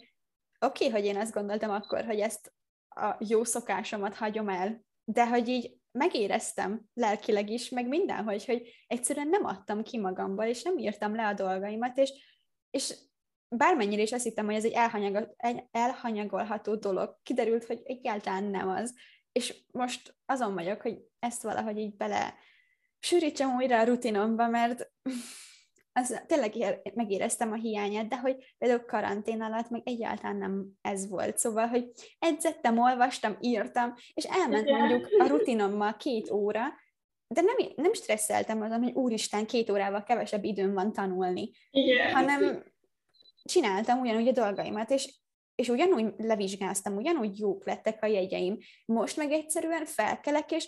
oké, 0.60 0.88
okay, 0.88 0.90
hogy 0.90 1.06
én 1.06 1.18
azt 1.18 1.34
gondoltam 1.34 1.72
akkor, 1.72 2.06
hogy 2.06 2.20
ezt 2.20 2.54
a 2.90 3.16
jó 3.20 3.44
szokásomat 3.44 4.16
hagyom 4.16 4.50
el, 4.50 4.86
de 5.04 5.28
hogy 5.28 5.48
így 5.48 5.76
megéreztem 5.92 6.82
lelkileg 6.94 7.50
is, 7.50 7.70
meg 7.70 7.88
mindenhogy, 7.88 8.46
hogy 8.46 8.84
egyszerűen 8.88 9.28
nem 9.28 9.46
adtam 9.46 9.84
ki 9.84 10.00
magamból, 10.00 10.46
és 10.46 10.64
nem 10.64 10.78
írtam 10.78 11.16
le 11.16 11.28
a 11.28 11.34
dolgaimat, 11.34 11.98
és, 11.98 12.41
és 12.72 12.96
bármennyire 13.50 14.02
is 14.02 14.12
azt 14.12 14.24
hittem, 14.24 14.46
hogy 14.46 14.56
ez 14.56 14.66
egy 14.66 14.72
elhanyagol, 14.72 15.36
elhanyagolható 15.72 16.76
dolog, 16.76 17.18
kiderült, 17.24 17.66
hogy 17.66 17.82
egyáltalán 17.84 18.44
nem 18.44 18.70
az. 18.70 18.96
És 19.32 19.56
most 19.72 20.16
azon 20.26 20.54
vagyok, 20.54 20.82
hogy 20.82 20.98
ezt 21.20 21.44
valahogy 21.44 21.78
így 21.78 21.96
bele 21.96 22.34
sűrítsem 23.00 23.56
újra 23.56 23.80
a 23.80 23.84
rutinomba, 23.84 24.48
mert 24.48 24.92
az, 25.94 26.22
tényleg 26.28 26.56
ér, 26.56 26.82
megéreztem 26.94 27.52
a 27.52 27.56
hiányát, 27.56 28.08
de 28.08 28.20
hogy 28.20 28.56
például 28.58 28.86
karantén 28.86 29.42
alatt 29.42 29.70
meg 29.70 29.82
egyáltalán 29.86 30.36
nem 30.36 30.68
ez 30.82 31.10
volt. 31.10 31.38
Szóval, 31.38 31.68
hogy 31.68 31.92
edzettem, 32.20 32.78
olvastam, 32.78 33.38
írtam, 33.40 33.94
és 34.14 34.24
elment 34.24 34.70
mondjuk 34.70 35.08
a 35.20 35.28
rutinommal 35.28 35.96
két 35.96 36.30
óra, 36.30 36.62
de 37.34 37.42
nem, 37.42 37.56
nem 37.76 37.94
stresszeltem 37.94 38.62
azon, 38.62 38.84
hogy 38.84 38.94
úristen, 38.94 39.46
két 39.46 39.70
órával 39.70 40.04
kevesebb 40.04 40.44
időm 40.44 40.74
van 40.74 40.94
tanulni, 40.94 41.52
Igen. 41.70 42.14
hanem 42.14 42.64
csináltam 43.44 44.00
ugyanúgy 44.00 44.28
a 44.28 44.32
dolgaimat, 44.32 44.90
és, 44.90 45.14
és 45.56 45.70
ugyanúgy 45.70 46.14
levizsgáztam, 46.18 46.96
ugyanúgy 46.96 47.40
jók 47.40 47.66
lettek 47.66 48.04
a 48.04 48.06
jegyeim. 48.06 48.58
Most 48.86 49.18
meg 49.18 49.32
egyszerűen 49.32 49.86
felkelek, 49.86 50.52
és 50.52 50.68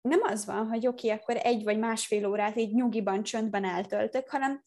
nem 0.00 0.20
az 0.22 0.46
van, 0.46 0.66
hogy 0.66 0.86
oké, 0.86 1.06
okay, 1.06 1.18
akkor 1.18 1.46
egy 1.46 1.64
vagy 1.64 1.78
másfél 1.78 2.26
órát 2.26 2.56
így 2.56 2.74
nyugiban, 2.74 3.22
csöndben 3.22 3.64
eltöltök, 3.64 4.28
hanem 4.28 4.64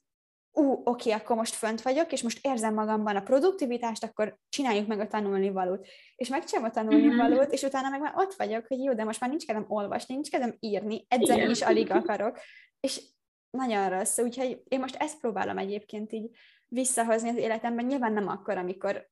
ú, 0.60 0.82
oké, 0.84 1.12
akkor 1.12 1.36
most 1.36 1.54
fönt 1.54 1.82
vagyok, 1.82 2.12
és 2.12 2.22
most 2.22 2.46
érzem 2.46 2.74
magamban 2.74 3.16
a 3.16 3.22
produktivitást, 3.22 4.04
akkor 4.04 4.38
csináljuk 4.50 4.88
meg 4.88 5.00
a 5.00 5.08
tanulnivalót. 5.08 5.88
És 6.16 6.28
megcsinálom 6.28 6.70
a 6.70 6.74
tanulnivalót, 6.74 7.46
mhm. 7.46 7.52
és 7.52 7.62
utána 7.62 7.90
meg 7.90 8.02
már 8.02 8.14
ott 8.16 8.34
vagyok, 8.34 8.68
hogy 8.68 8.84
jó, 8.84 8.94
de 8.94 9.04
most 9.04 9.20
már 9.20 9.30
nincs 9.30 9.46
kedvem 9.46 9.66
olvasni, 9.68 10.14
nincs 10.14 10.30
kedvem 10.30 10.56
írni, 10.60 11.06
edzeni 11.08 11.50
is 11.50 11.62
alig 11.62 11.92
akarok. 11.92 12.40
És 12.80 13.02
nagyon 13.50 13.90
rossz, 13.90 14.18
úgyhogy 14.18 14.62
én 14.68 14.80
most 14.80 14.96
ezt 14.96 15.20
próbálom 15.20 15.58
egyébként 15.58 16.12
így 16.12 16.30
visszahozni 16.68 17.30
az 17.30 17.36
életemben, 17.36 17.86
nyilván 17.86 18.14
nem 18.14 18.28
akkor, 18.28 18.58
amikor 18.58 19.10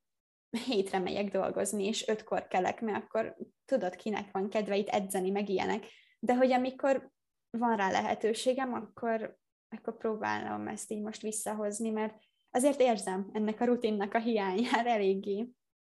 hétre 0.65 0.99
megyek 0.99 1.31
dolgozni, 1.31 1.85
és 1.85 2.07
ötkor 2.07 2.47
kelek, 2.47 2.81
mert 2.81 3.03
akkor 3.03 3.35
tudod, 3.65 3.95
kinek 3.95 4.31
van 4.31 4.49
kedve 4.49 4.75
itt 4.77 4.87
edzeni, 4.87 5.29
meg 5.29 5.49
ilyenek, 5.49 5.85
de 6.19 6.35
hogy 6.35 6.51
amikor 6.51 7.11
van 7.49 7.75
rá 7.75 7.91
lehetőségem, 7.91 8.73
akkor, 8.73 9.37
akkor 9.69 9.97
próbálom 9.97 10.67
ezt 10.67 10.91
így 10.91 11.01
most 11.01 11.21
visszahozni, 11.21 11.89
mert 11.89 12.19
azért 12.49 12.79
érzem 12.79 13.29
ennek 13.33 13.61
a 13.61 13.65
rutinnak 13.65 14.13
a 14.13 14.19
hiányát 14.19 14.85
eléggé. 14.85 15.49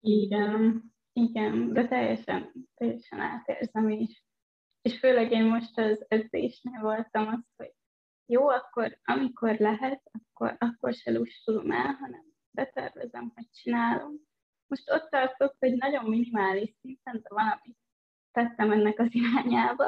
Igen, 0.01 0.83
igen, 1.13 1.73
de 1.73 1.89
teljesen, 1.89 2.53
teljesen 2.75 3.21
átérzem 3.21 3.89
is. 3.89 4.25
És 4.83 4.99
főleg 4.99 5.33
én 5.33 5.45
most 5.45 5.79
az 5.79 6.05
edzésnél 6.09 6.81
voltam 6.81 7.29
az, 7.29 7.41
hogy 7.57 7.73
jó, 8.27 8.49
akkor 8.49 8.99
amikor 9.05 9.59
lehet, 9.59 10.03
akkor, 10.13 10.57
akkor 10.59 10.95
se 10.95 11.11
lustulom 11.11 11.71
el, 11.71 11.93
hanem 12.01 12.25
betervezem, 12.51 13.33
hogy 13.35 13.51
csinálom. 13.51 14.15
Most 14.67 14.91
ott 14.91 15.11
tartok, 15.11 15.57
hogy 15.59 15.77
nagyon 15.77 16.05
minimális 16.05 16.75
szinten, 16.81 17.21
de 17.23 17.29
valamit 17.29 17.77
tettem 18.33 18.73
ennek 18.73 18.99
az 18.99 19.15
irányába, 19.15 19.85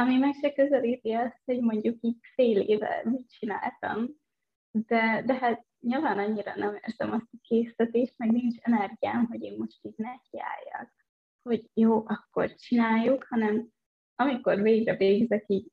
ami 0.00 0.16
meg 0.16 0.34
se 0.40 0.52
közelíti 0.52 1.12
azt, 1.12 1.42
hogy 1.44 1.60
mondjuk 1.60 1.96
így 2.00 2.18
fél 2.34 2.60
éve 2.60 3.00
mit 3.04 3.30
csináltam, 3.30 4.08
de, 4.70 5.22
de 5.26 5.34
hát 5.34 5.64
nyilván 5.80 6.18
annyira 6.18 6.52
nem 6.56 6.74
érzem 6.74 7.12
azt 7.12 7.28
a 7.32 7.38
készítést, 7.40 8.14
meg 8.16 8.30
nincs 8.32 8.56
energiám, 8.60 9.26
hogy 9.26 9.42
én 9.42 9.56
most 9.58 9.78
így 9.82 9.94
nekiálljak, 9.96 10.94
hogy 11.42 11.70
jó, 11.74 12.04
akkor 12.06 12.54
csináljuk, 12.54 13.26
hanem 13.28 13.68
amikor 14.14 14.62
végre 14.62 14.96
végzek 14.96 15.44
így 15.46 15.66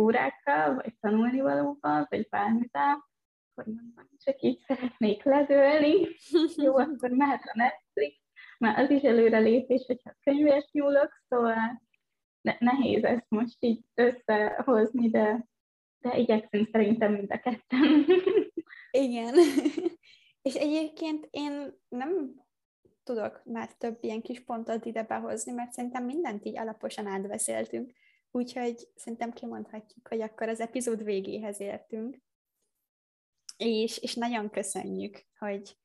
órákkal, 0.00 0.74
vagy 0.74 0.94
tanulnivalóval, 1.00 2.06
vagy 2.10 2.28
bármivel, 2.28 3.08
akkor 3.50 3.72
mondom, 3.72 4.08
csak 4.18 4.40
így 4.40 4.58
szeretnék 4.58 5.22
ledőlni, 5.22 6.06
jó, 6.64 6.76
akkor 6.76 7.10
mehet 7.10 7.42
a 7.42 7.52
Netflix, 7.54 8.16
már 8.58 8.78
az 8.78 8.90
is 8.90 9.02
előrelépés, 9.02 9.84
hogyha 9.86 10.16
könyvet 10.22 10.68
nyúlok, 10.72 11.22
szóval 11.28 11.84
ne- 12.46 12.56
nehéz 12.58 13.04
ezt 13.04 13.26
most 13.28 13.56
így 13.58 13.84
összehozni, 13.94 15.08
de, 15.08 15.46
de 15.98 16.18
igyekszünk 16.18 16.68
szerintem 16.72 17.12
mind 17.12 17.32
a 17.32 17.38
ketten. 17.38 18.06
Igen. 19.06 19.34
És 20.42 20.54
egyébként 20.54 21.28
én 21.30 21.72
nem 21.88 22.44
tudok 23.02 23.42
már 23.44 23.72
több 23.72 23.98
ilyen 24.00 24.22
kis 24.22 24.44
pontot 24.44 24.84
ide 24.84 25.02
behozni, 25.02 25.52
mert 25.52 25.72
szerintem 25.72 26.04
mindent 26.04 26.44
így 26.44 26.58
alaposan 26.58 27.06
átbeszéltünk. 27.06 27.92
Úgyhogy 28.30 28.88
szerintem 28.94 29.32
kimondhatjuk, 29.32 30.08
hogy 30.08 30.20
akkor 30.20 30.48
az 30.48 30.60
epizód 30.60 31.04
végéhez 31.04 31.60
értünk. 31.60 32.16
És, 33.56 33.98
és 33.98 34.14
nagyon 34.14 34.50
köszönjük, 34.50 35.26
hogy 35.38 35.76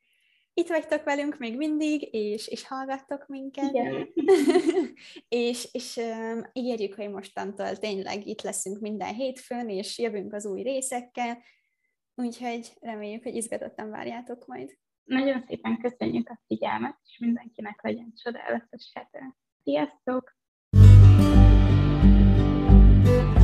itt 0.54 0.68
vagytok 0.68 1.04
velünk 1.04 1.38
még 1.38 1.58
mindig, 1.58 2.14
és, 2.14 2.48
és 2.48 2.68
hallgattok 2.68 3.28
minket. 3.28 3.72
és 5.30 5.70
és 5.72 5.98
um, 5.98 6.42
ígérjük, 6.54 6.96
hogy 6.96 7.10
mostantól 7.10 7.78
tényleg 7.78 8.28
itt 8.28 8.42
leszünk 8.42 8.80
minden 8.80 9.14
hétfőn, 9.14 9.70
és 9.70 9.98
jövünk 9.98 10.34
az 10.34 10.46
új 10.46 10.62
részekkel, 10.62 11.44
úgyhogy 12.16 12.74
reméljük, 12.80 13.24
hogy 13.24 13.36
izgatottan 13.36 13.90
várjátok 13.90 14.46
majd. 14.46 14.78
Nagyon 15.04 15.44
szépen 15.48 15.78
köszönjük 15.78 16.30
a 16.30 16.42
figyelmet, 16.48 16.98
és 17.04 17.18
mindenkinek 17.18 17.82
legyen 17.82 18.14
csodálatos 18.24 18.92
hete. 18.94 19.38
Sziasztok! 19.64 20.40
Thank 23.04 23.36
you. 23.36 23.41